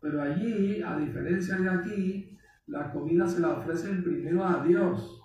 Pero 0.00 0.22
allí, 0.22 0.80
a 0.82 0.96
diferencia 0.98 1.56
de 1.56 1.68
aquí, 1.68 2.38
la 2.66 2.90
comida 2.92 3.26
se 3.26 3.40
la 3.40 3.58
ofrecen 3.58 4.02
primero 4.02 4.44
a 4.44 4.64
Dios 4.64 5.20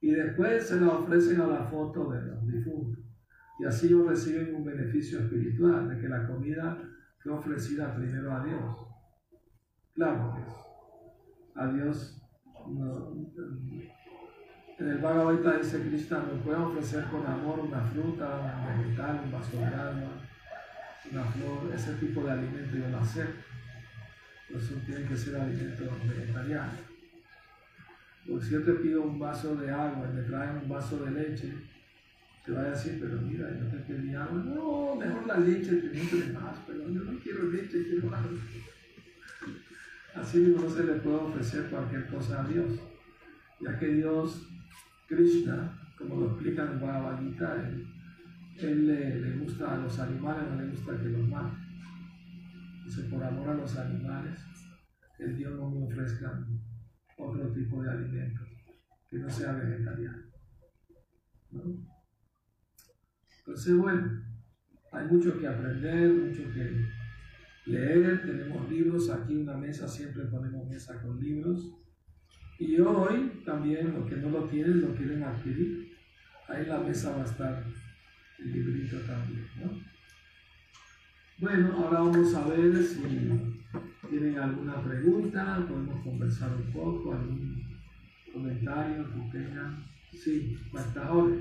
y 0.00 0.12
después 0.12 0.66
se 0.66 0.80
la 0.80 0.88
ofrecen 0.88 1.40
a 1.40 1.46
la 1.46 1.64
foto 1.64 2.10
de 2.10 2.22
los 2.22 2.46
difuntos. 2.46 3.04
Y 3.58 3.66
así 3.66 3.88
ellos 3.88 4.08
reciben 4.08 4.54
un 4.54 4.64
beneficio 4.64 5.20
espiritual 5.20 5.88
de 5.88 5.98
que 5.98 6.08
la 6.08 6.26
comida 6.26 6.78
fue 7.18 7.32
ofrecida 7.32 7.94
primero 7.94 8.34
a 8.34 8.42
Dios. 8.42 8.89
Claro 9.94 10.34
que 10.34 10.40
es. 10.42 10.54
A 11.56 11.66
Dios 11.72 12.16
en 14.78 14.88
el 14.88 14.98
Bhagavad 14.98 15.58
dice 15.58 15.82
Krishna, 15.82 16.18
nos 16.20 16.42
puede 16.42 16.58
ofrecer 16.58 17.04
con 17.06 17.26
amor 17.26 17.60
una 17.60 17.82
fruta, 17.82 18.56
un 18.56 18.84
vegetal, 18.84 19.20
un 19.24 19.32
vaso 19.32 19.56
de 19.56 19.64
agua, 19.66 20.10
una 21.10 21.24
flor, 21.24 21.74
ese 21.74 21.94
tipo 21.94 22.22
de 22.22 22.30
alimento 22.30 22.76
yo 22.76 22.88
lo 22.88 22.98
acepto 22.98 23.50
eso 24.54 24.74
tiene 24.84 25.06
que 25.06 25.16
ser 25.16 25.36
alimento 25.36 25.84
vegetariano. 26.08 26.72
Porque 28.26 28.44
si 28.44 28.52
yo 28.52 28.64
te 28.64 28.72
pido 28.72 29.02
un 29.02 29.18
vaso 29.18 29.54
de 29.56 29.70
agua 29.70 30.08
y 30.10 30.16
me 30.16 30.22
traen 30.22 30.58
un 30.58 30.68
vaso 30.68 31.04
de 31.04 31.10
leche, 31.10 31.52
te 32.44 32.52
va 32.52 32.62
a 32.62 32.70
decir, 32.70 32.98
pero 33.00 33.20
mira, 33.20 33.48
yo 33.58 33.66
te 33.68 33.76
pedí 33.78 34.14
agua. 34.14 34.42
No, 34.44 34.96
mejor 34.96 35.26
la 35.26 35.38
leche, 35.38 35.76
te 35.76 35.96
nutre 35.96 36.32
más, 36.32 36.56
pero 36.66 36.88
yo 36.88 37.00
no 37.00 37.18
quiero 37.20 37.44
leche, 37.44 37.84
quiero 37.84 38.08
agua. 38.14 38.30
Así 40.20 40.38
mismo 40.38 40.64
no 40.64 40.70
se 40.70 40.84
le 40.84 40.92
puede 40.94 41.16
ofrecer 41.16 41.70
cualquier 41.70 42.06
cosa 42.08 42.42
a 42.42 42.46
Dios, 42.46 42.78
ya 43.58 43.78
que 43.78 43.86
Dios, 43.86 44.46
Krishna, 45.08 45.80
como 45.96 46.16
lo 46.16 46.26
explica 46.26 46.70
en 46.70 46.78
Bhagavad 46.78 47.22
Gita, 47.22 47.56
él, 48.58 48.86
le, 48.86 49.18
le, 49.18 49.38
gusta 49.38 49.74
a 49.74 49.78
los 49.78 49.98
animales, 49.98 50.50
no 50.50 50.60
le 50.60 50.68
gusta 50.68 50.98
que 50.98 51.08
los 51.08 51.26
maten 51.26 51.70
por 53.10 53.24
amor 53.24 53.48
a 53.48 53.54
los 53.54 53.76
animales, 53.78 54.38
el 55.18 55.36
Dios 55.36 55.58
no 55.58 55.70
me 55.70 55.86
ofrezca 55.86 56.46
otro 57.16 57.52
tipo 57.52 57.82
de 57.82 57.90
alimento 57.90 58.42
que 59.08 59.18
no 59.18 59.30
sea 59.30 59.52
vegetariano. 59.52 60.22
Entonces, 63.38 63.76
bueno, 63.76 64.22
hay 64.92 65.06
mucho 65.06 65.38
que 65.38 65.46
aprender, 65.46 66.12
mucho 66.12 66.42
que 66.52 66.99
leer, 67.66 68.22
tenemos 68.22 68.70
libros, 68.70 69.10
aquí 69.10 69.34
en 69.34 69.42
una 69.42 69.56
mesa 69.56 69.88
siempre 69.88 70.24
ponemos 70.24 70.68
mesa 70.68 71.00
con 71.02 71.20
libros. 71.20 71.70
Y 72.58 72.78
hoy 72.80 73.42
también 73.44 73.94
los 73.94 74.08
que 74.08 74.16
no 74.16 74.30
lo 74.30 74.44
tienen 74.44 74.82
lo 74.82 74.94
quieren 74.94 75.22
adquirir. 75.22 75.96
Ahí 76.48 76.62
en 76.62 76.68
la 76.68 76.80
mesa 76.80 77.16
va 77.16 77.22
a 77.22 77.26
estar 77.26 77.64
el 78.38 78.52
librito 78.52 78.98
también, 79.00 79.46
¿no? 79.60 79.90
Bueno, 81.38 81.72
ahora 81.72 82.00
vamos 82.00 82.34
a 82.34 82.48
ver 82.48 82.82
si 82.82 83.00
tienen 84.10 84.38
alguna 84.38 84.82
pregunta, 84.82 85.64
podemos 85.66 86.04
conversar 86.04 86.52
un 86.54 86.70
poco, 86.72 87.14
algún 87.14 87.64
comentario 88.30 89.06
que 89.08 89.38
tengan. 89.38 89.84
Sí, 90.12 90.58
hasta 90.74 91.06
ahora. 91.06 91.36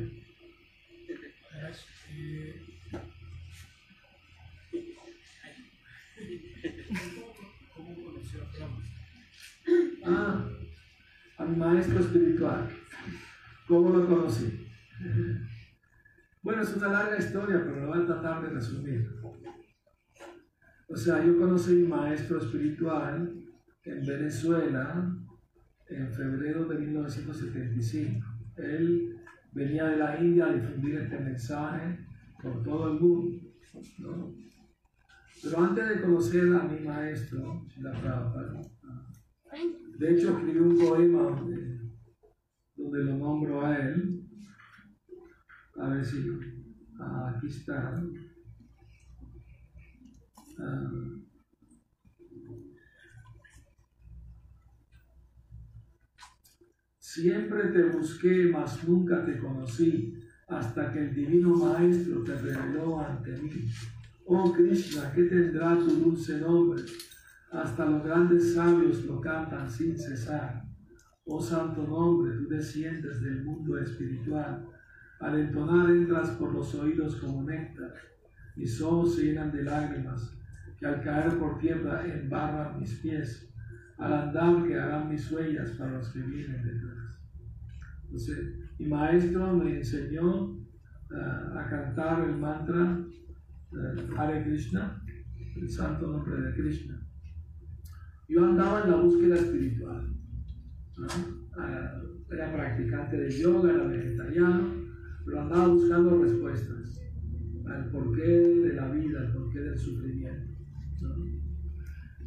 Maestro 11.60 12.00
espiritual. 12.00 12.67
¿Cómo 13.67 13.89
lo 13.89 14.08
conocí? 14.08 14.67
Bueno, 16.41 16.63
es 16.63 16.76
una 16.76 16.88
larga 16.88 17.17
historia, 17.17 17.62
pero 17.63 17.82
lo 17.82 17.88
voy 17.88 18.02
a 18.02 18.06
tratar 18.06 18.41
de 18.41 18.50
resumir. 18.50 19.08
O 20.88 20.95
sea, 20.95 21.24
yo 21.24 21.38
conocí 21.38 21.72
a 21.72 21.76
mi 21.76 21.88
maestro 21.88 22.39
espiritual 22.39 23.32
en 23.84 24.06
Venezuela 24.06 25.15
en 25.88 26.13
febrero 26.13 26.65
de 26.65 26.80
1975. 26.80 28.26
Él 28.58 29.19
venía 29.52 29.86
de 29.86 29.98
la 29.98 30.19
India 30.19 30.45
a 30.45 30.54
difundir 30.54 30.95
este 30.95 31.19
mensaje 31.19 32.00
por 32.41 32.63
todo 32.63 32.93
el 32.93 33.00
mundo. 33.00 33.38
Pero 35.43 35.63
antes 35.63 35.89
de 35.89 36.02
conocer 36.02 36.54
a 36.54 36.63
mi 36.63 36.80
maestro, 36.86 37.65
de 40.00 40.14
hecho 40.14 40.30
escribí 40.30 40.60
un 40.60 40.78
poema 40.78 41.24
donde, 42.78 43.04
lo 43.04 43.18
nombro 43.18 43.66
a 43.66 43.78
él. 43.78 44.24
A 45.76 45.90
ver 45.90 46.06
si 46.06 46.26
aquí 47.00 47.48
está. 47.48 48.02
Ah, 50.58 50.92
siempre 56.98 57.68
te 57.68 57.84
busqué, 57.84 58.50
mas 58.54 58.88
nunca 58.88 59.26
te 59.26 59.38
conocí, 59.38 60.18
hasta 60.48 60.92
que 60.94 61.00
el 61.00 61.14
divino 61.14 61.56
Maestro 61.56 62.24
te 62.24 62.36
reveló 62.36 63.02
ante 63.02 63.38
mí. 63.38 63.52
Oh 64.26 64.54
Krishna, 64.54 65.12
¿qué 65.14 65.24
tendrá 65.24 65.78
tu 65.78 65.88
dulce 65.88 66.40
nombre? 66.40 66.84
Hasta 67.52 67.86
los 67.86 68.04
grandes 68.04 68.54
sabios 68.54 69.06
lo 69.06 69.20
cantan 69.20 69.70
sin 69.70 69.98
cesar. 69.98 70.64
Oh 71.26 71.42
santo 71.42 71.88
nombre, 71.88 72.36
tú 72.38 72.48
desciendes 72.48 73.22
del 73.22 73.44
mundo 73.44 73.78
espiritual. 73.78 74.68
Al 75.20 75.40
entonar 75.40 75.90
entras 75.90 76.30
por 76.32 76.54
los 76.54 76.74
oídos 76.76 77.16
como 77.16 77.44
néctar. 77.44 77.94
Mis 78.56 78.82
ojos 78.82 79.16
se 79.16 79.26
llenan 79.26 79.52
de 79.52 79.64
lágrimas 79.64 80.36
que 80.78 80.86
al 80.86 81.02
caer 81.02 81.38
por 81.38 81.58
tierra 81.58 82.06
embarran 82.06 82.80
mis 82.80 82.96
pies, 83.00 83.54
al 83.98 84.14
andar 84.14 84.66
que 84.66 84.80
harán 84.80 85.10
mis 85.10 85.30
huellas 85.32 85.72
para 85.72 85.92
los 85.92 86.10
que 86.10 86.20
vienen 86.20 86.64
detrás. 86.64 87.20
Entonces, 88.06 88.56
mi 88.80 88.88
maestro 88.88 89.56
me 89.56 89.78
enseñó 89.78 90.52
uh, 90.52 91.58
a 91.58 91.68
cantar 91.70 92.28
el 92.28 92.38
mantra 92.38 93.06
uh, 93.72 94.18
Hare 94.18 94.44
Krishna, 94.44 95.04
el 95.56 95.70
santo 95.70 96.08
nombre 96.08 96.42
de 96.42 96.54
Krishna. 96.54 97.09
Yo 98.30 98.46
andaba 98.46 98.84
en 98.84 98.92
la 98.92 98.98
búsqueda 98.98 99.36
espiritual. 99.36 100.13
Uh, 100.98 102.32
era 102.32 102.54
practicante 102.54 103.18
de 103.18 103.32
yoga, 103.32 103.74
era 103.74 103.88
vegetariano, 103.88 104.72
pero 105.26 105.42
andaba 105.42 105.68
buscando 105.68 106.22
respuestas 106.22 107.02
al 107.65 107.89
porqué 107.92 108.22
de 108.22 108.74
la 108.74 108.92
vida, 108.92 109.22
al 109.22 109.34
porqué 109.34 109.60
del 109.60 109.78
sufrimiento. 109.78 110.54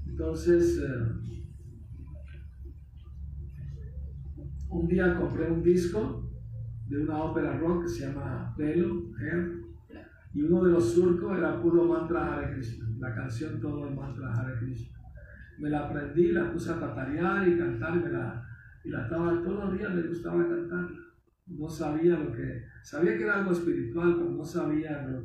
Entonces, 0.07 0.81
eh, 0.83 1.33
un 4.71 4.89
día 4.89 5.17
compré 5.17 5.51
un 5.51 5.63
disco 5.63 6.29
de 6.89 6.99
una 6.99 7.23
ópera 7.23 7.59
rock 7.59 7.85
que 7.85 7.89
se 7.89 8.07
llama 8.07 8.55
Pelo, 8.57 9.11
y 10.35 10.43
uno 10.43 10.65
de 10.65 10.73
los 10.73 10.93
surcos 10.93 11.37
era 11.39 11.61
puro 11.61 11.85
mantra 11.85 12.35
Hare 12.35 12.55
Krishna, 12.55 12.89
la 12.99 13.15
canción 13.15 13.61
todo 13.61 13.89
el 13.89 13.95
mantra 13.95 14.33
Hare 14.33 14.59
Krishna. 14.59 14.92
Me 15.63 15.71
la 15.71 15.87
aprendí, 15.87 16.33
la 16.33 16.53
puse 16.53 16.73
a 16.73 16.81
tatarear 16.81 17.47
y 17.47 17.57
cantar, 17.57 18.03
y 18.83 18.89
la 18.91 19.03
estaba, 19.05 19.41
todos 19.45 19.71
los 19.71 19.79
días 19.79 19.95
me 19.95 20.03
gustaba 20.03 20.49
cantarla. 20.49 20.99
No 21.47 21.69
sabía 21.69 22.19
lo 22.19 22.33
que, 22.33 22.65
sabía 22.83 23.17
que 23.17 23.23
era 23.23 23.39
algo 23.39 23.53
espiritual, 23.53 24.17
pero 24.17 24.31
no 24.31 24.45
sabía 24.45 25.07
lo, 25.07 25.23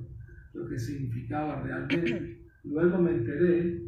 lo 0.53 0.69
que 0.69 0.77
significaba 0.77 1.63
realmente. 1.63 2.43
Luego 2.65 2.99
me 2.99 3.11
enteré 3.13 3.81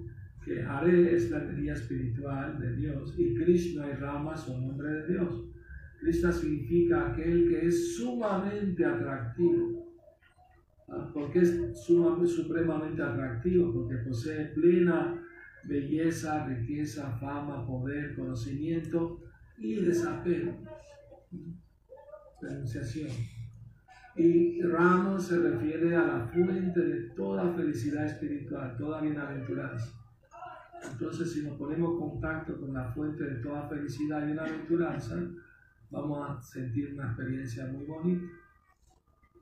que 0.44 0.64
Hare 0.64 1.16
es 1.16 1.30
la 1.30 1.44
energía 1.44 1.74
espiritual 1.74 2.60
de 2.60 2.76
Dios 2.78 3.14
y 3.16 3.36
Krishna 3.36 3.88
y 3.88 3.94
Rama 3.94 4.36
son 4.36 4.66
nombre 4.68 4.90
de 4.90 5.08
Dios. 5.08 5.46
Krishna 6.00 6.32
significa 6.32 7.12
aquel 7.12 7.48
que 7.48 7.68
es 7.68 7.96
sumamente 7.96 8.84
atractivo. 8.84 9.86
Ah, 10.88 11.12
¿Por 11.14 11.32
qué 11.32 11.42
es 11.42 11.80
sumamente, 11.86 12.28
supremamente 12.28 13.04
atractivo? 13.04 13.72
Porque 13.72 13.98
posee 13.98 14.46
plena 14.56 15.22
belleza, 15.64 16.46
riqueza, 16.46 17.12
fama, 17.20 17.66
poder, 17.66 18.16
conocimiento 18.16 19.20
y 19.58 19.76
desapego. 19.76 20.58
Renunciación. 22.42 23.10
Y 24.16 24.62
Rama 24.62 25.20
se 25.20 25.38
refiere 25.38 25.96
a 25.96 26.06
la 26.06 26.28
fuente 26.28 26.80
de 26.80 27.10
toda 27.12 27.54
felicidad 27.54 28.06
espiritual, 28.06 28.76
toda 28.78 29.02
bienaventuranza. 29.02 29.94
Entonces, 30.92 31.32
si 31.32 31.44
nos 31.44 31.58
ponemos 31.58 32.00
contacto 32.00 32.60
con 32.60 32.74
la 32.74 32.92
fuente 32.92 33.24
de 33.24 33.36
toda 33.36 33.68
felicidad 33.68 34.24
y 34.24 34.28
bienaventuranza, 34.28 35.16
vamos 35.90 36.30
a 36.30 36.42
sentir 36.42 36.94
una 36.94 37.08
experiencia 37.08 37.66
muy 37.68 37.86
bonita. 37.86 38.26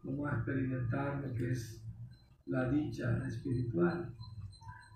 Vamos 0.04 0.32
a 0.32 0.36
experimentar 0.38 1.22
lo 1.22 1.34
que 1.34 1.52
es 1.52 1.82
la 2.46 2.70
dicha 2.70 3.26
espiritual. 3.28 4.14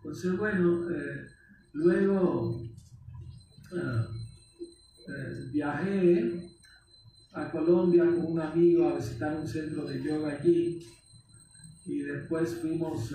Entonces, 0.03 0.35
bueno, 0.35 0.89
eh, 0.89 1.27
luego 1.73 2.59
eh, 3.71 4.05
eh, 5.07 5.49
viajé 5.53 6.49
a 7.33 7.51
Colombia 7.51 8.05
con 8.05 8.25
un 8.25 8.39
amigo 8.39 8.89
a 8.89 8.95
visitar 8.95 9.37
un 9.37 9.47
centro 9.47 9.85
de 9.85 10.01
yoga 10.01 10.39
allí 10.39 10.87
y 11.85 11.99
después 11.99 12.55
fuimos 12.55 13.13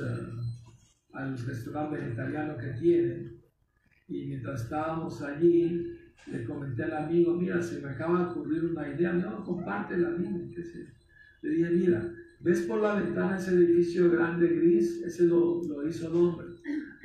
al 1.12 1.37
restaurante 1.37 1.96
vegetariano 1.96 2.57
que 2.57 2.68
tiene 2.81 3.33
y 4.07 4.27
mientras 4.27 4.62
estábamos 4.62 5.20
allí 5.22 5.99
le 6.27 6.44
comenté 6.44 6.85
al 6.85 7.05
amigo, 7.05 7.35
mira, 7.35 7.61
se 7.61 7.81
me 7.81 7.90
acaba 7.90 8.20
de 8.20 8.31
ocurrir 8.31 8.64
una 8.64 8.88
idea, 8.88 9.12
no, 9.12 9.44
comparte 9.44 9.96
la 9.99 10.11
qué 10.16 10.64
Le 11.42 11.51
dije, 11.51 11.70
mira, 11.70 12.12
¿ves 12.40 12.62
por 12.62 12.81
la 12.81 12.94
ventana 12.94 13.37
ese 13.37 13.55
edificio 13.55 14.11
grande 14.11 14.49
gris? 14.49 15.03
Ese 15.03 15.25
lo, 15.25 15.62
lo 15.64 15.87
hizo 15.87 16.09
el 16.09 16.14
hombre. 16.14 16.45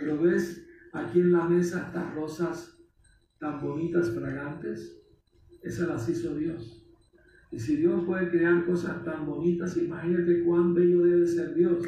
Pero 0.02 0.20
ves 0.20 0.68
aquí 0.94 1.20
en 1.20 1.32
la 1.32 1.48
mesa 1.48 1.86
estas 1.86 2.16
rosas 2.16 2.76
tan 3.40 3.62
bonitas, 3.62 4.10
fragantes, 4.10 5.00
esas 5.62 5.88
las 5.88 6.10
hizo 6.10 6.36
Dios. 6.36 6.84
Y 7.52 7.60
si 7.60 7.76
Dios 7.76 8.04
puede 8.06 8.30
crear 8.30 8.66
cosas 8.66 9.04
tan 9.04 9.28
bonitas, 9.28 9.78
imagínate 9.78 10.44
cuán 10.44 10.74
bello 10.74 11.06
debe 11.06 11.28
ser 11.28 11.54
Dios. 11.54 11.84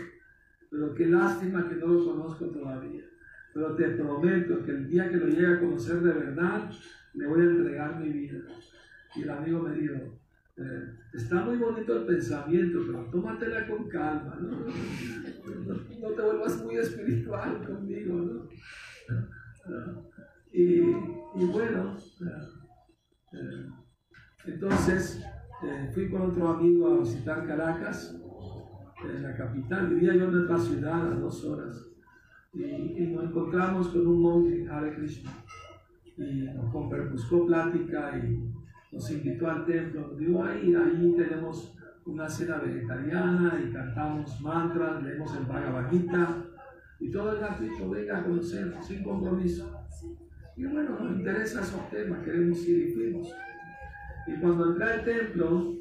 Pero 0.69 0.93
qué 0.93 1.07
lástima 1.07 1.67
que 1.67 1.75
no 1.75 1.87
lo 1.87 2.05
conozco 2.05 2.51
todavía. 2.51 3.03
Pero 3.51 3.75
te 3.75 3.89
prometo 3.89 4.63
que 4.63 4.71
el 4.71 4.87
día 4.87 5.09
que 5.09 5.17
lo 5.17 5.27
llegue 5.27 5.47
a 5.47 5.59
conocer 5.59 6.01
de 6.01 6.13
verdad, 6.13 6.69
le 7.15 7.27
voy 7.27 7.41
a 7.41 7.45
entregar 7.45 7.99
mi 7.99 8.09
vida. 8.09 8.41
Y 9.15 9.23
el 9.23 9.29
amigo 9.29 9.59
me 9.61 9.75
dijo, 9.75 10.19
eh, 10.57 10.97
está 11.13 11.43
muy 11.45 11.57
bonito 11.57 11.97
el 11.97 12.05
pensamiento, 12.05 12.79
pero 12.85 13.05
tómatela 13.05 13.67
con 13.67 13.87
calma, 13.89 14.37
¿no? 14.39 14.49
No, 16.01 16.09
te 16.09 16.21
vuelvas 16.21 16.63
muy 16.63 16.77
espiritual 16.77 17.65
conmigo, 17.65 18.15
¿no? 18.15 18.49
Y, 20.51 20.79
y 20.81 21.45
bueno, 21.51 21.97
eh, 23.33 23.67
entonces 24.45 25.23
eh, 25.63 25.89
fui 25.93 26.09
con 26.09 26.21
otro 26.21 26.49
amigo 26.49 26.93
a 26.93 26.99
visitar 26.99 27.47
Caracas, 27.47 28.15
la 29.21 29.35
capital, 29.35 29.87
vivía 29.87 30.15
yo 30.15 30.29
en 30.29 30.37
otra 30.43 30.57
ciudad 30.57 31.11
a 31.11 31.15
dos 31.15 31.43
horas, 31.43 31.89
y, 32.53 32.63
y 32.63 33.07
nos 33.07 33.25
encontramos 33.25 33.87
con 33.89 34.07
un 34.07 34.21
monje, 34.21 34.67
Hare 34.69 34.95
Krishna 34.95 35.31
y 36.17 36.43
nos 36.43 37.11
buscó 37.11 37.45
plática 37.45 38.17
y 38.17 38.53
nos 38.93 39.11
invitó 39.11 39.49
al 39.49 39.65
templo. 39.65 40.15
Digo, 40.17 40.43
ahí, 40.43 40.73
ahí 40.73 41.13
tenemos 41.17 41.75
una 42.05 42.29
cena 42.29 42.57
vegetariana 42.59 43.61
y 43.65 43.73
cantamos 43.73 44.39
mantras, 44.41 45.03
leemos 45.03 45.35
el 45.35 45.45
Bhagavad 45.45 45.89
Gita 45.89 46.45
y 46.99 47.11
todo 47.11 47.33
el 47.33 47.39
gratuito, 47.39 47.89
venga 47.89 48.19
a 48.19 48.23
conocer 48.23 48.73
sin 48.81 49.03
compromiso. 49.03 49.85
Y 50.55 50.65
bueno, 50.65 50.99
nos 50.99 51.17
interesan 51.17 51.63
esos 51.63 51.89
temas, 51.89 52.23
queremos 52.23 52.65
ir 52.67 52.89
y 52.89 52.93
fuimos. 52.93 53.33
Y 54.27 54.39
cuando 54.39 54.71
entré 54.71 54.85
al 54.85 55.03
templo, 55.03 55.73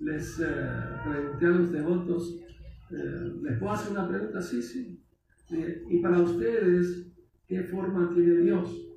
les 0.00 0.40
eh, 0.40 0.46
pregunté 1.06 1.46
a 1.46 1.50
los 1.50 1.72
devotos, 1.72 2.40
eh, 2.90 3.32
¿les 3.42 3.58
puedo 3.58 3.72
hacer 3.72 3.92
una 3.92 4.08
pregunta? 4.08 4.40
Sí, 4.40 4.62
sí. 4.62 5.00
Y 5.90 5.98
para 6.00 6.18
ustedes, 6.20 7.06
¿qué 7.46 7.62
forma 7.64 8.10
tiene 8.14 8.38
Dios? 8.38 8.88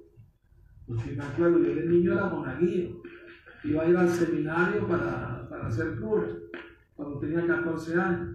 Porque 0.88 1.12
me 1.12 1.24
acuerdo, 1.24 1.60
yo 1.60 1.76
de 1.76 1.86
niño 1.86 2.14
era 2.14 2.30
monaguillo. 2.30 3.02
Iba 3.68 3.84
a 3.84 3.90
ir 3.90 3.98
al 3.98 4.10
seminario 4.10 4.88
para, 4.88 5.48
para 5.50 5.70
ser 5.70 6.00
cura 6.00 6.28
cuando 6.96 7.20
tenía 7.20 7.46
14 7.46 7.96
años. 7.96 8.30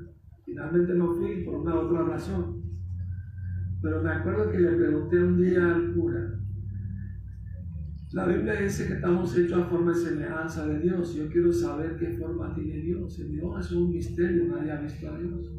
Finalmente 0.45 0.95
no 0.95 1.15
fui 1.15 1.43
por 1.45 1.55
una 1.55 1.75
otra 1.75 2.03
razón. 2.03 2.63
Pero 3.81 4.03
me 4.03 4.11
acuerdo 4.11 4.51
que 4.51 4.61
le 4.61 4.73
pregunté 4.73 5.23
un 5.23 5.43
día 5.43 5.75
al 5.75 5.93
cura, 5.93 6.39
La 8.13 8.27
Biblia 8.27 8.61
dice 8.61 8.87
que 8.87 8.95
estamos 8.95 9.37
hechos 9.37 9.59
a 9.59 9.65
forma 9.65 9.93
y 9.93 9.95
semejanza 9.95 10.67
de 10.67 10.81
Dios. 10.81 11.15
Yo 11.15 11.29
quiero 11.29 11.51
saber 11.51 11.97
qué 11.97 12.11
forma 12.11 12.55
tiene 12.55 12.77
Dios. 12.77 13.19
El 13.19 13.33
Dios 13.33 13.67
es 13.67 13.73
un 13.73 13.91
misterio, 13.91 14.45
nadie 14.55 14.71
ha 14.71 14.81
visto 14.81 15.11
a 15.11 15.19
Dios. 15.19 15.51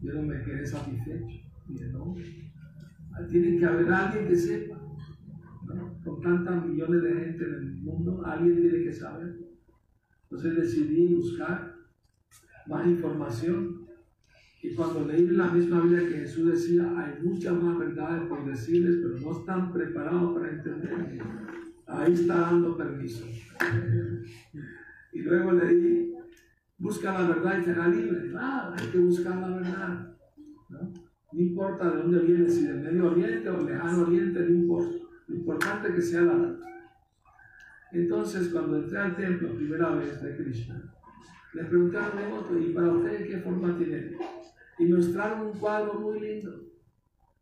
Yo 0.00 0.14
no 0.14 0.22
me 0.22 0.40
quedé 0.42 0.64
satisfecho. 0.64 1.40
Dije, 1.68 1.88
no. 1.92 2.14
Tiene 3.28 3.58
que 3.58 3.66
haber 3.66 3.92
alguien 3.92 4.28
que 4.28 4.36
sepa. 4.36 4.79
Con 6.04 6.20
tantas 6.20 6.66
millones 6.66 7.02
de 7.02 7.14
gente 7.14 7.44
en 7.44 7.54
el 7.54 7.76
mundo, 7.82 8.22
alguien 8.24 8.60
tiene 8.60 8.84
que 8.84 8.92
saber. 8.92 9.38
Entonces 10.22 10.56
decidí 10.56 11.14
buscar 11.14 11.74
más 12.66 12.86
información. 12.86 13.86
Y 14.62 14.74
cuando 14.74 15.06
leí 15.06 15.26
la 15.28 15.50
misma 15.50 15.80
Biblia 15.80 16.08
que 16.08 16.18
Jesús 16.18 16.46
decía, 16.52 16.92
hay 16.98 17.22
muchas 17.22 17.54
más 17.62 17.78
verdades 17.78 18.28
por 18.28 18.44
decirles, 18.44 18.98
pero 19.02 19.18
no 19.18 19.38
están 19.38 19.72
preparados 19.72 20.34
para 20.34 20.50
entender. 20.50 21.22
Ahí 21.86 22.12
está 22.12 22.40
dando 22.40 22.76
permiso. 22.76 23.26
Y 25.12 25.22
luego 25.22 25.52
leí, 25.52 26.14
busca 26.78 27.12
la 27.12 27.28
verdad 27.28 27.58
y 27.58 27.64
será 27.64 27.88
libre. 27.88 28.32
Ah, 28.36 28.74
hay 28.78 28.86
que 28.88 28.98
buscar 28.98 29.36
la 29.38 29.56
verdad. 29.56 30.16
¿no? 30.68 30.92
importa 31.32 31.90
de 31.90 31.96
dónde 31.96 32.18
viene, 32.20 32.48
si 32.48 32.66
del 32.66 32.80
Medio 32.80 33.10
Oriente 33.10 33.48
o 33.48 33.64
Lejano 33.64 34.02
Oriente, 34.02 34.40
no 34.40 34.50
importa. 34.50 34.99
Lo 35.30 35.36
importante 35.36 35.94
que 35.94 36.02
sea 36.02 36.22
la 36.22 36.34
verdad. 36.34 36.68
Entonces, 37.92 38.48
cuando 38.48 38.78
entré 38.78 38.98
al 38.98 39.16
templo 39.16 39.54
primera 39.54 39.90
vez 39.90 40.20
de 40.20 40.36
Krishna, 40.36 40.92
le 41.54 41.64
preguntaron 41.64 42.18
¿y 42.60 42.72
para 42.72 42.92
ustedes 42.92 43.28
qué 43.28 43.38
forma 43.38 43.78
tiene? 43.78 44.16
Y 44.78 44.86
mostraron 44.86 45.46
un 45.46 45.52
cuadro 45.52 46.00
muy 46.00 46.20
lindo 46.20 46.64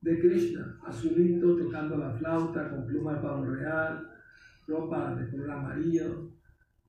de 0.02 0.20
Krishna, 0.20 0.78
azulito, 0.84 1.56
tocando 1.56 1.96
la 1.96 2.12
flauta, 2.12 2.68
con 2.68 2.86
pluma 2.86 3.14
de 3.14 3.20
pavo 3.20 3.44
real, 3.46 4.10
ropa 4.66 5.14
de 5.14 5.30
color 5.30 5.50
amarillo, 5.50 6.30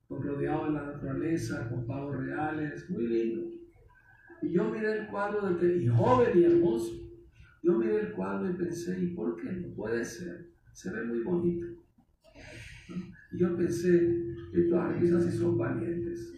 rodeado 0.09 0.65
de 0.65 0.71
la 0.71 0.85
naturaleza, 0.85 1.69
con 1.69 1.87
pavos 1.87 2.17
reales, 2.17 2.89
muy 2.89 3.07
lindo. 3.07 3.47
Y 4.41 4.51
yo 4.51 4.65
miré 4.65 4.99
el 4.99 5.07
cuadro 5.07 5.49
de 5.49 5.77
y 5.77 5.87
joven 5.87 6.37
y 6.37 6.43
hermoso. 6.43 6.91
Yo 7.63 7.73
miré 7.77 8.01
el 8.01 8.11
cuadro 8.11 8.49
y 8.49 8.53
pensé, 8.53 8.99
¿y 8.99 9.07
por 9.07 9.37
qué 9.37 9.49
no 9.49 9.73
puede 9.75 10.03
ser? 10.03 10.48
Se 10.79 10.89
ve 10.91 11.03
muy 11.03 11.19
bonito. 11.23 11.67
Y 13.33 13.37
yo 13.37 13.53
pensé, 13.57 14.15
estos 14.53 14.79
artistas 14.79 15.25
sí 15.25 15.37
son 15.37 15.57
valientes. 15.57 16.33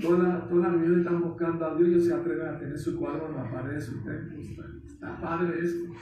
Todas 0.00 0.48
toda 0.48 0.68
las 0.68 0.72
reuniones 0.74 0.98
están 0.98 1.22
buscando 1.22 1.66
a 1.66 1.76
Dios 1.76 1.88
y 1.88 2.06
se 2.06 2.14
atreven 2.14 2.46
a 2.46 2.58
tener 2.60 2.78
su 2.78 2.96
cuadro 2.96 3.30
en 3.30 3.34
la 3.34 3.50
pared 3.50 3.74
de 3.74 3.80
su 3.80 4.04
templo. 4.04 4.38
Está, 4.86 5.20
padre 5.20 5.58
esto. 5.58 5.92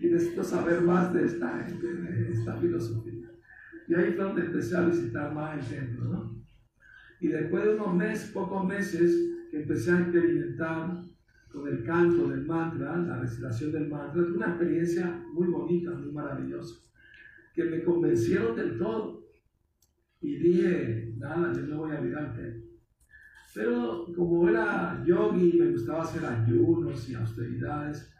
Y 0.00 0.06
necesito 0.06 0.44
saber 0.44 0.82
más 0.82 1.12
de 1.12 1.24
esta 1.24 1.66
de 1.66 2.30
esta 2.30 2.56
filosofía. 2.58 3.28
Y 3.88 3.94
ahí 3.94 4.12
fue 4.12 4.24
donde 4.24 4.46
empecé 4.46 4.76
a 4.76 4.86
visitar 4.86 5.34
más 5.34 5.58
el 5.58 5.78
templo, 5.78 6.04
¿no? 6.04 6.44
Y 7.20 7.26
después 7.26 7.64
de 7.64 7.74
unos 7.74 7.92
meses, 7.96 8.30
pocos 8.30 8.64
meses, 8.64 9.16
que 9.50 9.62
empecé 9.62 9.90
a 9.90 9.98
experimentar 9.98 11.04
con 11.50 11.66
el 11.66 11.82
canto 11.82 12.28
del 12.28 12.46
mantra, 12.46 12.98
la 12.98 13.18
recitación 13.18 13.72
del 13.72 13.88
mantra, 13.88 14.22
una 14.22 14.46
experiencia 14.50 15.21
muy 15.32 15.48
bonita, 15.48 15.90
muy 15.92 16.12
maravillosa, 16.12 16.76
que 17.54 17.64
me 17.64 17.82
convencieron 17.82 18.56
del 18.56 18.78
todo. 18.78 19.22
Y 20.20 20.36
dije, 20.36 21.14
nada, 21.18 21.52
yo 21.52 21.62
no 21.62 21.78
voy 21.78 21.96
a 21.96 22.00
mirarte. 22.00 22.62
Pero 23.54 24.06
como 24.16 24.48
era 24.48 25.02
yogi, 25.04 25.58
me 25.58 25.70
gustaba 25.70 26.02
hacer 26.02 26.24
ayunos 26.24 27.08
y 27.08 27.14
austeridades, 27.14 28.10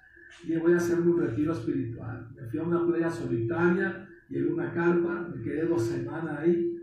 dije, 0.43 0.59
voy 0.59 0.73
a 0.73 0.77
hacer 0.77 1.01
un 1.01 1.19
retiro 1.19 1.53
espiritual. 1.53 2.29
Me 2.35 2.47
fui 2.49 2.59
a 2.59 2.65
una 2.65 2.87
playa 2.87 3.11
solitaria, 3.11 4.09
llegué 4.29 4.51
a 4.51 4.55
una 4.55 4.73
carpa, 4.73 5.31
me 5.35 5.43
quedé 5.43 5.67
dos 5.67 5.83
semanas 5.83 6.41
ahí, 6.41 6.77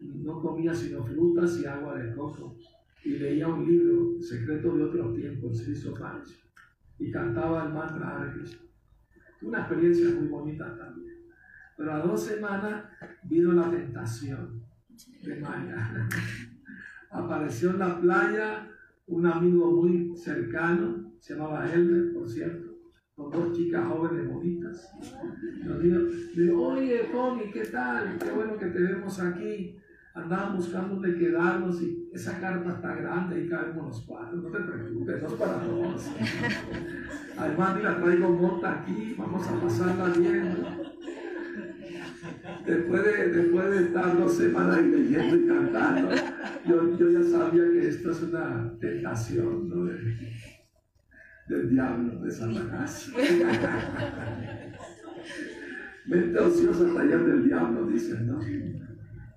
no 0.00 0.40
comía 0.40 0.74
sino 0.74 1.04
frutas 1.04 1.58
y 1.60 1.66
agua 1.66 1.98
de 1.98 2.14
coco. 2.14 2.56
Y 3.04 3.18
leía 3.18 3.48
un 3.48 3.66
libro, 3.66 4.20
Secreto 4.20 4.76
de 4.76 4.84
otros 4.84 5.14
tiempos, 5.14 5.58
se 5.58 5.70
hizo 5.70 5.94
Y 6.98 7.10
cantaba 7.10 7.66
el 7.66 7.72
mantra 7.72 8.16
Hare 8.16 8.65
Una 9.42 9.60
experiencia 9.60 10.08
muy 10.10 10.28
bonita 10.28 10.76
también. 10.76 11.14
Pero 11.76 11.92
a 11.92 11.98
dos 11.98 12.24
semanas 12.24 12.84
vino 13.24 13.52
la 13.52 13.70
tentación 13.70 14.62
de 15.22 15.40
Maya. 15.40 16.08
Apareció 17.10 17.70
en 17.70 17.78
la 17.78 18.00
playa 18.00 18.68
un 19.06 19.26
amigo 19.26 19.70
muy 19.70 20.16
cercano, 20.16 21.12
se 21.20 21.34
llamaba 21.34 21.70
Elmer, 21.70 22.12
por 22.12 22.28
cierto, 22.28 22.74
con 23.14 23.30
dos 23.30 23.56
chicas 23.56 23.86
jóvenes 23.86 24.28
bonitas. 24.28 24.90
Nos 25.64 25.82
dijo, 25.82 26.62
oye, 26.62 27.08
Tony, 27.12 27.50
¿qué 27.52 27.64
tal? 27.66 28.18
Qué 28.18 28.30
bueno 28.30 28.56
que 28.56 28.66
te 28.66 28.80
vemos 28.80 29.20
aquí. 29.20 29.76
Andaban 30.16 30.56
buscando 30.56 30.94
dónde 30.94 31.14
quedarnos 31.18 31.82
y 31.82 32.08
esa 32.10 32.40
carta 32.40 32.70
está 32.70 32.94
grande 32.94 33.44
y 33.44 33.48
cabemos 33.48 33.88
los 33.88 34.00
cuatro. 34.06 34.38
No 34.38 34.48
te 34.48 34.60
preocupes, 34.60 35.22
no 35.22 35.28
es 35.28 35.34
para 35.34 35.60
todos. 35.60 36.10
Además, 37.38 37.82
la 37.82 38.00
traigo 38.00 38.30
monta 38.30 38.80
aquí, 38.80 39.14
vamos 39.18 39.46
a 39.46 39.60
pasarla 39.60 40.08
bien. 40.18 40.56
Después 42.64 43.04
de, 43.04 43.28
después 43.28 43.70
de 43.70 43.84
estar 43.84 44.18
dos 44.18 44.36
semanas 44.36 44.80
leyendo 44.82 45.36
y 45.36 45.46
cantando, 45.46 46.14
yo, 46.66 46.96
yo, 46.96 47.10
ya 47.10 47.22
sabía 47.22 47.64
que 47.70 47.88
esto 47.88 48.10
es 48.10 48.22
una 48.22 48.72
tentación 48.80 49.68
¿no? 49.68 49.84
del 51.48 51.70
diablo, 51.70 52.22
de 52.22 52.30
Satanás. 52.30 53.12
Mente 56.06 56.38
ociosa 56.38 56.94
taller 56.94 57.24
del 57.24 57.44
diablo, 57.44 57.86
dicen, 57.86 58.26
¿no? 58.26 58.40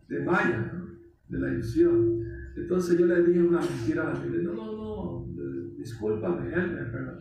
De 0.10 0.20
Maya, 0.26 0.72
¿no? 0.74 0.90
de 1.30 1.40
la 1.40 1.54
ilusión. 1.54 2.26
Entonces 2.56 2.98
yo 2.98 3.06
le 3.06 3.24
dije 3.24 3.42
una 3.42 3.62
mentira 3.62 4.10
a 4.10 4.14
la 4.14 4.20
Biblia, 4.20 4.42
no, 4.44 4.54
no, 4.54 4.76
no, 4.76 5.28
discúlpame, 5.78 6.52
pero 6.92 7.20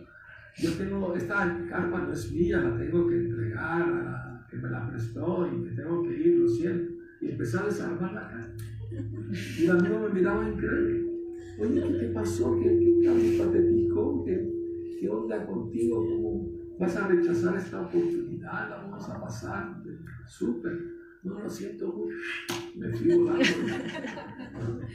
yo 0.56 0.72
tengo, 0.72 1.14
esta 1.14 1.66
carpa 1.68 2.00
no 2.00 2.12
es 2.12 2.32
mía, 2.32 2.60
la 2.60 2.76
tengo 2.76 3.06
que 3.06 3.16
entregar 3.16 3.82
a 3.82 3.86
la 3.86 4.46
que 4.50 4.56
me 4.56 4.70
la 4.70 4.88
prestó 4.88 5.46
y 5.46 5.56
me 5.56 5.70
tengo 5.70 6.02
que 6.02 6.18
ir, 6.18 6.38
lo 6.38 6.48
siento. 6.48 6.94
Y 7.20 7.30
empecé 7.30 7.58
a 7.58 7.64
desarmar 7.64 8.12
la 8.12 8.28
carta. 8.28 8.64
Y 9.58 9.64
el 9.64 9.70
amigo 9.70 10.00
me 10.00 10.20
miraba 10.20 10.48
increíble. 10.48 11.08
Oye, 11.60 11.98
¿qué 12.00 12.06
pasó? 12.14 12.58
¿Qué, 12.58 12.78
qué 13.02 13.48
te 13.52 13.60
picó? 13.60 14.24
¿Qué, 14.24 14.48
¿Qué 14.98 15.08
onda 15.08 15.44
contigo? 15.46 16.04
¿Cómo 16.06 16.78
vas 16.78 16.96
a 16.96 17.08
rechazar 17.08 17.56
esta 17.56 17.80
oportunidad? 17.80 18.70
¿La 18.70 18.76
vamos 18.76 19.08
a 19.08 19.20
pasar? 19.20 19.82
Súper. 20.26 20.98
No, 21.24 21.40
lo 21.40 21.50
siento 21.50 21.92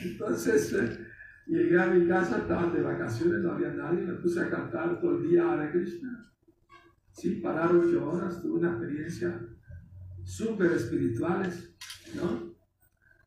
Entonces, 0.00 0.72
eh, 0.72 0.98
llegué 1.46 1.80
a 1.80 1.86
mi 1.86 2.06
casa, 2.08 2.38
estaban 2.38 2.72
de 2.72 2.82
vacaciones, 2.82 3.40
no 3.40 3.52
había 3.52 3.72
nadie, 3.72 4.02
me 4.02 4.14
puse 4.14 4.40
a 4.40 4.50
cantar 4.50 5.00
todo 5.00 5.18
el 5.18 5.28
día 5.28 5.52
Hare 5.52 5.70
Krishna 5.70 6.24
sin 7.14 7.40
parar 7.40 7.74
ocho 7.74 8.10
horas, 8.10 8.42
tuve 8.42 8.58
una 8.58 8.70
experiencia 8.70 9.40
súper 10.24 10.72
espirituales, 10.72 11.74
¿no? 12.16 12.54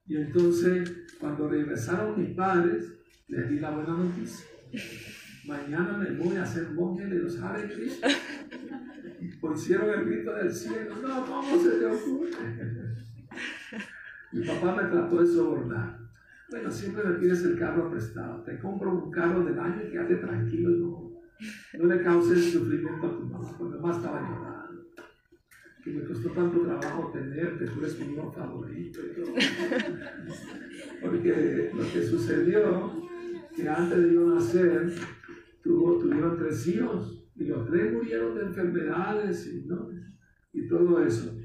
Y 0.05 0.17
entonces, 0.17 1.05
cuando 1.19 1.47
regresaron 1.47 2.19
mis 2.19 2.35
padres, 2.35 2.93
les 3.27 3.49
di 3.49 3.59
la 3.59 3.71
buena 3.71 3.97
noticia. 3.97 4.45
Mañana 5.45 5.97
me 5.97 6.11
voy 6.11 6.35
a 6.35 6.43
hacer 6.43 6.71
monje 6.71 7.05
de 7.05 7.19
los 7.19 7.39
Hare 7.41 7.73
Krishna. 7.73 8.07
Y 9.21 9.27
pusieron 9.37 9.99
el 9.99 10.05
grito 10.05 10.33
del 10.35 10.53
cielo. 10.53 10.95
No, 11.01 11.25
¿cómo 11.25 11.63
se 11.63 11.71
te 11.71 11.85
ocurre? 11.85 12.86
Mi 14.31 14.45
papá 14.45 14.75
me 14.75 14.89
trató 14.89 15.21
de 15.21 15.27
sobornar. 15.27 15.99
Bueno, 16.49 16.71
siempre 16.71 17.03
me 17.03 17.15
pides 17.15 17.43
el 17.43 17.57
carro 17.57 17.89
prestado. 17.89 18.43
Te 18.43 18.57
compro 18.59 18.91
un 18.91 19.11
carro 19.11 19.43
del 19.43 19.59
año 19.59 19.83
y 19.85 19.91
quédate 19.91 20.15
tranquilo. 20.15 20.69
No, 20.69 21.11
no 21.77 21.85
le 21.85 22.01
causes 22.01 22.51
sufrimiento 22.51 23.07
a 23.07 23.17
tu 23.17 23.25
mamá, 23.25 23.57
porque 23.57 23.77
mamá 23.77 23.95
estaba 23.95 24.21
llorando. 24.21 24.85
Que 25.83 25.91
me 25.91 26.03
costó 26.03 26.31
tanto 26.31 26.61
trabajo 26.61 27.11
tenerte, 27.13 27.65
tú 27.65 27.79
eres 27.79 27.99
mi 27.99 28.13
hijo 28.13 28.31
favorito 28.31 28.99
y 29.01 29.15
todo. 29.15 29.33
Porque 31.01 31.71
lo 31.73 31.83
que 31.91 32.03
sucedió, 32.03 32.91
que 33.55 33.69
antes 33.69 34.03
de 34.03 34.13
yo 34.13 34.27
nacer, 34.27 34.93
tuvo, 35.63 35.99
tuvieron 35.99 36.37
tres 36.37 36.67
hijos 36.67 37.23
y 37.35 37.45
los 37.45 37.65
tres 37.67 37.93
murieron 37.93 38.35
de 38.35 38.41
enfermedades 38.41 39.47
y, 39.47 39.65
¿no? 39.65 39.89
y 40.53 40.67
todo 40.67 41.03
eso. 41.03 41.35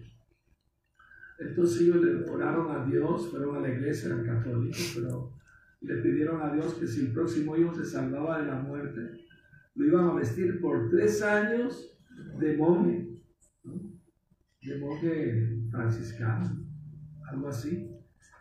Entonces 1.48 1.82
ellos 1.82 1.96
le 1.96 2.30
oraron 2.30 2.70
a 2.70 2.84
Dios, 2.84 3.30
fueron 3.30 3.56
a 3.56 3.60
la 3.60 3.68
iglesia, 3.68 4.08
eran 4.08 4.24
católicos, 4.24 4.92
pero 4.94 5.32
le 5.80 5.96
pidieron 5.96 6.40
a 6.40 6.52
Dios 6.52 6.74
que 6.74 6.86
si 6.86 7.00
el 7.06 7.12
próximo 7.12 7.56
hijo 7.56 7.74
se 7.74 7.84
salvaba 7.84 8.40
de 8.40 8.46
la 8.46 8.56
muerte, 8.56 9.26
lo 9.74 9.86
iban 9.86 10.08
a 10.08 10.14
vestir 10.14 10.60
por 10.60 10.90
tres 10.90 11.22
años 11.22 11.98
de 12.38 12.56
monje, 12.56 13.20
de 14.62 14.78
monje 14.78 15.66
franciscano, 15.70 16.64
algo 17.30 17.48
así, 17.48 17.90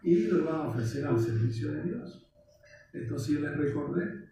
y 0.04 0.28
lo 0.28 0.40
iban 0.40 0.56
a 0.56 0.68
ofrecer 0.70 1.06
al 1.06 1.20
servicio 1.20 1.72
de 1.72 1.84
Dios. 1.84 2.28
Entonces 2.94 3.36
yo 3.36 3.40
les 3.42 3.58
recordé, 3.58 4.30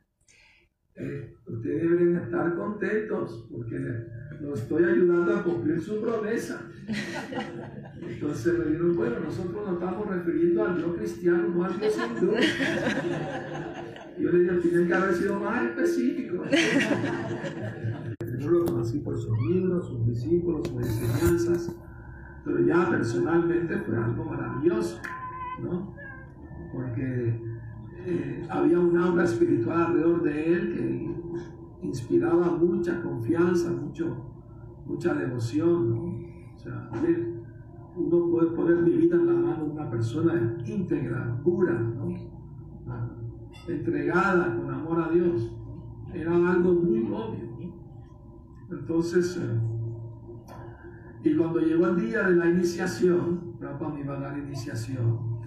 eh, 0.95 1.34
ustedes 1.45 1.89
deben 1.89 2.17
estar 2.17 2.55
contentos 2.55 3.47
porque 3.49 3.78
lo 4.41 4.53
estoy 4.53 4.83
ayudando 4.83 5.35
a 5.35 5.43
cumplir 5.43 5.81
su 5.81 6.01
promesa. 6.01 6.61
Entonces 8.01 8.57
me 8.57 8.65
dijeron, 8.65 8.95
bueno, 8.95 9.19
nosotros 9.19 9.65
nos 9.65 9.73
estamos 9.73 10.07
refiriendo 10.07 10.65
al 10.65 10.77
Dios 10.77 10.97
cristiano, 10.97 11.47
no 11.49 11.63
al 11.65 11.73
hindú. 11.73 12.31
Yo 14.19 14.31
le 14.31 14.39
dije, 14.39 14.55
tiene 14.69 14.87
que 14.87 14.93
haber 14.93 15.13
sido 15.15 15.39
más 15.39 15.63
específico. 15.63 16.43
Yo 18.39 18.49
lo 18.49 18.65
conocí 18.65 18.99
por 18.99 19.17
sus 19.17 19.37
libros, 19.47 19.87
sus 19.87 20.07
discípulos, 20.07 20.67
sus 20.67 20.81
enseñanzas, 20.81 21.75
pero 22.45 22.59
ya 22.65 22.89
personalmente 22.89 23.77
fue 23.79 23.97
algo 23.97 24.25
maravilloso, 24.25 24.99
¿no? 25.61 25.95
Porque 26.71 27.39
eh, 28.05 28.47
había 28.49 28.79
un 28.79 28.97
aura 28.97 29.25
espiritual 29.25 29.81
alrededor 29.87 30.23
de 30.23 30.53
él 30.53 30.73
que 30.73 31.18
inspiraba 31.82 32.51
mucha 32.51 33.01
confianza, 33.01 33.71
mucho, 33.71 34.17
mucha 34.86 35.13
devoción, 35.13 35.89
¿no? 35.89 36.55
O 36.55 36.59
sea, 36.59 36.89
uno 37.95 38.30
puede 38.30 38.51
poner 38.51 38.82
mi 38.82 38.91
vida 38.91 39.15
en 39.15 39.27
la 39.27 39.34
mano 39.34 39.65
de 39.65 39.71
una 39.71 39.89
persona 39.89 40.57
íntegra, 40.65 41.39
pura, 41.43 41.73
¿no? 41.73 42.39
entregada 43.67 44.55
con 44.55 44.73
amor 44.73 45.01
a 45.01 45.09
Dios. 45.09 45.55
Era 46.13 46.34
algo 46.34 46.73
muy 46.73 47.01
obvio. 47.03 47.73
Entonces, 48.71 49.38
eh, 49.38 49.59
y 51.23 51.36
cuando 51.36 51.59
llegó 51.59 51.88
el 51.88 51.99
día 51.99 52.23
de 52.23 52.36
la 52.36 52.49
iniciación, 52.49 53.57
me 53.59 54.01
iba 54.01 54.17
a 54.17 54.19
dar 54.19 54.38
iniciación, 54.38 55.39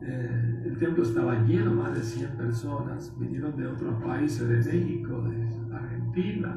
eh, 0.00 0.62
el 0.64 0.78
templo 0.78 1.04
estaba 1.04 1.42
lleno, 1.44 1.74
más 1.74 1.94
de 1.94 2.02
100 2.02 2.36
personas, 2.36 3.14
vinieron 3.18 3.56
de 3.56 3.68
otros 3.68 4.02
países, 4.02 4.48
de 4.48 4.72
México, 4.72 5.22
de 5.22 5.61
Argentina, 6.12 6.54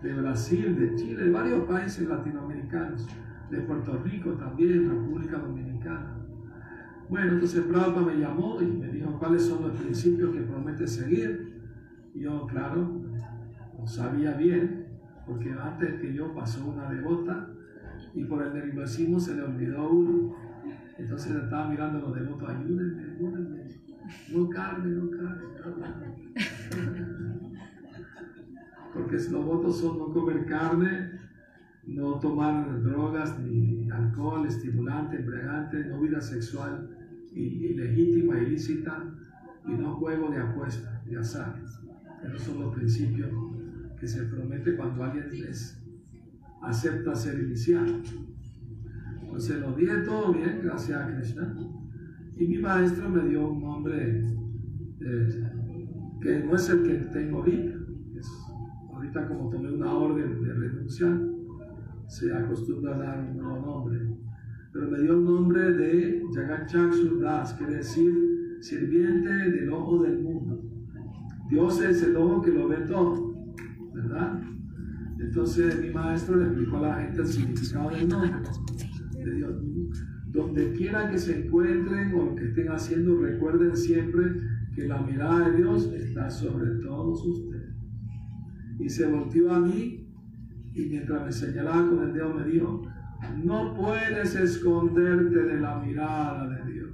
de 0.00 0.14
Brasil, 0.14 0.76
de 0.78 0.94
Chile, 0.94 1.24
de 1.24 1.30
varios 1.30 1.64
países 1.64 2.08
latinoamericanos, 2.08 3.08
de 3.50 3.58
Puerto 3.58 3.98
Rico 4.04 4.30
también, 4.32 4.88
República 4.88 5.38
Dominicana. 5.38 6.18
Bueno, 7.08 7.32
entonces 7.32 7.64
Prabhupada 7.64 8.06
me 8.06 8.16
llamó 8.16 8.62
y 8.62 8.66
me 8.66 8.88
dijo 8.88 9.18
cuáles 9.18 9.44
son 9.44 9.62
los 9.62 9.72
principios 9.80 10.32
que 10.32 10.42
promete 10.42 10.86
seguir. 10.86 11.60
Yo, 12.14 12.46
claro, 12.46 13.02
lo 13.78 13.86
sabía 13.86 14.34
bien, 14.34 14.86
porque 15.26 15.52
antes 15.52 16.00
que 16.00 16.14
yo 16.14 16.32
pasó 16.34 16.64
una 16.66 16.88
devota 16.90 17.48
y 18.14 18.24
por 18.24 18.42
el 18.42 18.54
nerviosismo 18.54 19.18
se 19.18 19.34
le 19.34 19.42
olvidó 19.42 19.90
uno. 19.90 20.36
Entonces 20.96 21.34
estaba 21.34 21.68
mirando 21.68 21.98
a 21.98 22.02
los 22.02 22.14
devotos, 22.14 22.48
ayúdenme, 22.48 23.02
ayúdenme. 23.02 23.64
No 24.32 24.48
carne, 24.48 24.90
no 24.90 25.10
carne. 25.10 25.42
Porque 28.92 29.16
los 29.16 29.44
votos 29.44 29.78
son 29.78 29.98
no 29.98 30.12
comer 30.12 30.46
carne, 30.46 31.12
no 31.86 32.20
tomar 32.20 32.82
drogas 32.82 33.38
ni 33.38 33.90
alcohol, 33.90 34.46
estimulante, 34.46 35.16
embriagante, 35.16 35.84
no 35.86 36.00
vida 36.00 36.20
sexual 36.20 36.88
ilegítima, 37.34 38.38
ilícita 38.38 39.04
y 39.66 39.72
no 39.72 39.94
juego 39.96 40.30
de 40.30 40.38
apuesta, 40.38 41.02
de 41.06 41.18
azar. 41.18 41.60
Esos 42.24 42.42
son 42.42 42.60
los 42.60 42.74
principios 42.74 43.30
que 43.98 44.06
se 44.06 44.22
promete 44.24 44.76
cuando 44.76 45.04
alguien 45.04 45.26
acepta 46.62 47.14
ser 47.14 47.40
iniciado. 47.40 48.00
Entonces 49.22 49.60
lo 49.60 49.72
dije 49.72 49.96
todo 50.04 50.32
bien, 50.32 50.60
gracias 50.62 51.00
a 51.00 51.14
Krishna. 51.14 51.56
Y 52.36 52.46
mi 52.46 52.58
maestro 52.58 53.08
me 53.08 53.28
dio 53.28 53.48
un 53.48 53.62
nombre 53.62 54.20
eh, 55.00 55.50
que 56.20 56.40
no 56.40 56.54
es 56.54 56.68
el 56.68 56.82
que 56.82 56.94
tengo 57.12 57.38
ahorita. 57.38 57.81
Como 59.20 59.50
tomé 59.50 59.70
una 59.72 59.92
orden 59.92 60.42
de 60.42 60.52
renunciar, 60.52 61.20
se 62.06 62.32
acostumbra 62.32 62.94
a 62.94 62.98
dar 62.98 63.20
un 63.20 63.36
nuevo 63.36 63.66
nombre. 63.66 64.00
Pero 64.72 64.90
me 64.90 65.00
dio 65.00 65.12
el 65.12 65.24
nombre 65.24 65.72
de 65.72 66.22
Jagat 66.34 66.72
Das, 67.20 67.54
quiere 67.54 67.76
decir 67.76 68.58
sirviente 68.60 69.30
del 69.30 69.70
ojo 69.70 70.02
del 70.02 70.22
mundo. 70.22 70.62
Dios 71.50 71.82
es 71.82 72.02
el 72.02 72.16
ojo 72.16 72.40
que 72.40 72.52
lo 72.52 72.68
ve 72.68 72.78
todo, 72.88 73.34
¿verdad? 73.92 74.40
Entonces 75.18 75.80
mi 75.80 75.90
maestro 75.90 76.36
le 76.36 76.46
explicó 76.46 76.78
a 76.78 76.80
la 76.80 76.94
gente 76.96 77.20
el 77.20 77.26
significado 77.26 77.90
del 77.90 78.08
nombre 78.08 78.30
de 79.24 79.34
Dios. 79.34 79.54
Donde 80.28 80.72
quiera 80.72 81.10
que 81.10 81.18
se 81.18 81.44
encuentren 81.44 82.14
o 82.14 82.26
lo 82.26 82.34
que 82.34 82.44
estén 82.44 82.70
haciendo, 82.70 83.20
recuerden 83.20 83.76
siempre 83.76 84.24
que 84.74 84.86
la 84.86 85.02
mirada 85.02 85.50
de 85.50 85.58
Dios 85.58 85.92
está 85.92 86.30
sobre 86.30 86.70
todos 86.82 87.24
ustedes. 87.26 87.51
Y 88.82 88.90
se 88.90 89.06
volteó 89.06 89.52
a 89.52 89.60
mí 89.60 90.08
y 90.74 90.86
mientras 90.86 91.24
me 91.24 91.32
señalaba 91.32 91.88
con 91.88 92.02
el 92.02 92.12
dedo 92.12 92.34
me 92.34 92.44
dijo, 92.44 92.82
no 93.44 93.74
puedes 93.74 94.34
esconderte 94.34 95.38
de 95.38 95.60
la 95.60 95.76
mirada 95.78 96.48
de 96.48 96.72
Dios. 96.72 96.90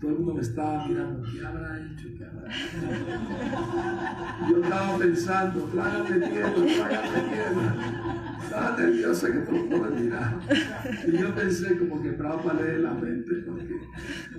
Todo 0.00 0.12
el 0.12 0.16
mundo 0.18 0.34
me 0.34 0.40
estaba 0.42 0.86
mirando, 0.86 1.22
¿qué 1.22 1.44
habrá 1.44 1.76
hecho? 1.80 2.08
¿Qué 2.16 2.24
habrá 2.24 2.48
hecho? 2.48 2.78
Yo 4.48 4.62
estaba 4.62 4.98
pensando, 4.98 5.64
trágame 5.64 6.28
tierra, 6.28 6.54
trágame 6.54 7.34
tierra. 7.34 8.38
Estaba 8.44 8.76
nerviosa 8.76 9.32
que 9.32 9.38
todo 9.40 9.56
el 9.56 9.68
mundo 9.68 9.90
mirar. 10.00 10.38
Y 11.06 11.16
yo 11.18 11.34
pensé 11.34 11.78
como 11.78 12.00
que 12.00 12.12
para 12.12 12.54
leer 12.54 12.80
la 12.80 12.94
mente, 12.94 13.34
porque, 13.44 13.76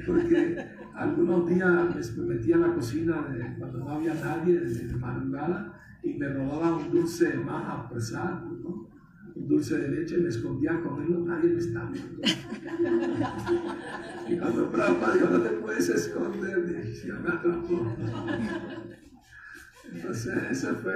porque 0.05 0.65
algunos 0.95 1.47
días 1.47 2.17
me 2.17 2.35
metía 2.35 2.55
a 2.55 2.59
la 2.59 2.73
cocina 2.73 3.21
de, 3.29 3.57
cuando 3.57 3.79
no 3.79 3.89
había 3.89 4.13
nadie, 4.13 4.59
de, 4.61 4.95
madrugada, 4.95 5.73
y 6.03 6.13
me 6.13 6.29
robaba 6.29 6.77
un 6.77 6.91
dulce 6.91 7.33
más 7.37 7.85
apresado, 7.85 8.51
¿no? 8.63 8.89
dulce 9.35 9.77
de 9.77 9.89
leche, 9.89 10.17
me 10.17 10.29
escondía 10.29 10.75
a 10.75 10.81
comerlo, 10.81 11.25
nadie 11.25 11.49
me 11.49 11.59
estaba 11.59 11.89
viendo. 11.89 12.21
y 14.27 14.37
cuando 14.37 14.71
Prabhupada 14.71 15.13
dijo, 15.13 15.29
no 15.29 15.41
te 15.41 15.49
puedes 15.49 15.89
esconder, 15.89 16.59
me 16.59 17.29
atrapó. 17.29 17.95
Entonces, 19.91 20.33
esa 20.51 20.75
fue 20.75 20.93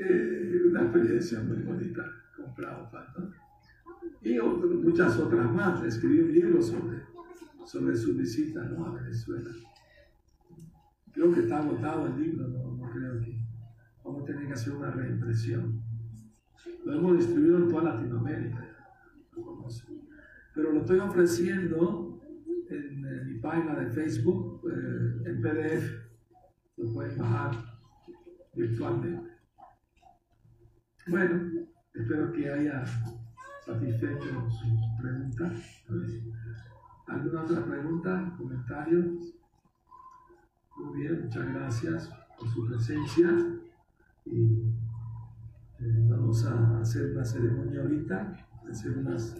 eh, 0.00 0.62
una 0.68 0.82
experiencia 0.82 1.40
muy 1.40 1.58
bonita 1.58 2.04
con 2.36 2.54
Prabhupada. 2.54 3.14
Y 4.22 4.38
muchas 4.38 5.18
otras 5.18 5.52
más. 5.52 5.84
Escribí 5.84 6.20
un 6.20 6.32
libro 6.32 6.62
sobre, 6.62 7.02
sobre 7.64 7.96
su 7.96 8.14
visita 8.14 8.62
a 8.62 8.90
Venezuela. 8.90 9.50
Creo 11.12 11.32
que 11.32 11.40
está 11.40 11.58
agotado 11.58 12.06
el 12.06 12.20
libro, 12.20 12.48
no, 12.48 12.76
no 12.76 12.90
creo 12.90 13.20
que 13.20 13.43
vamos 14.04 14.22
a 14.22 14.26
tener 14.26 14.46
que 14.46 14.52
hacer 14.52 14.74
una 14.74 14.90
reimpresión. 14.90 15.82
Lo 16.84 16.92
hemos 16.94 17.16
distribuido 17.16 17.56
en 17.58 17.68
toda 17.68 17.94
Latinoamérica. 17.94 18.68
Pero 20.54 20.72
lo 20.72 20.80
estoy 20.80 20.98
ofreciendo 21.00 22.20
en, 22.68 23.26
mi 23.26 23.40
página 23.40 23.74
de 23.74 23.90
Facebook 23.90 24.62
eh, 24.70 25.30
en 25.30 25.40
PDF. 25.40 26.04
Lo 26.76 26.92
pueden 26.92 27.18
bajar 27.18 27.52
virtualmente. 28.54 29.30
Bueno, 31.06 31.66
espero 31.92 32.32
que 32.32 32.50
haya 32.50 32.84
satisfecho 33.64 34.50
su 34.50 35.02
pregunta. 35.02 35.52
¿Alguna 37.06 37.42
otra 37.42 37.64
pregunta? 37.64 38.34
¿Comentarios? 38.38 39.34
Muy 40.76 41.02
bien, 41.02 41.24
muchas 41.24 41.48
gracias 41.52 42.10
por 42.38 42.48
su 42.48 42.66
presencia. 42.66 43.28
Y 44.26 44.72
eh, 45.80 46.06
vamos 46.08 46.44
a 46.46 46.80
hacer 46.80 47.12
una 47.12 47.24
ceremonia 47.24 47.82
ahorita, 47.82 48.46
hacer 48.70 48.98
unas, 48.98 49.36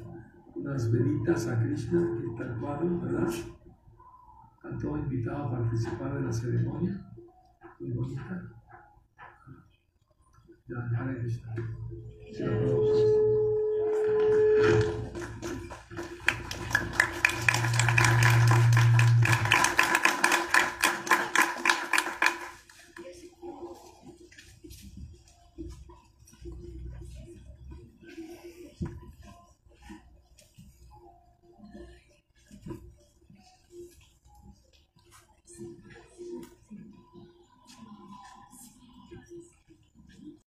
unas 0.55 0.91
velitas 0.91 1.47
a 1.49 1.59
Krishna, 1.59 2.01
que 2.20 2.26
está 2.26 2.45
el 2.45 2.61
cuadro, 2.61 3.01
¿verdad? 3.01 3.28
a 4.64 4.78
todos 4.78 4.99
invitados 5.01 5.53
a 5.53 5.59
participar 5.59 6.14
de 6.14 6.22
la 6.22 6.32
ceremonia, 6.32 7.01
muy 7.78 7.91
bonita. 7.91 8.51
Ya, 10.66 10.78
Hare 10.99 11.18
Krishna. 11.18 11.55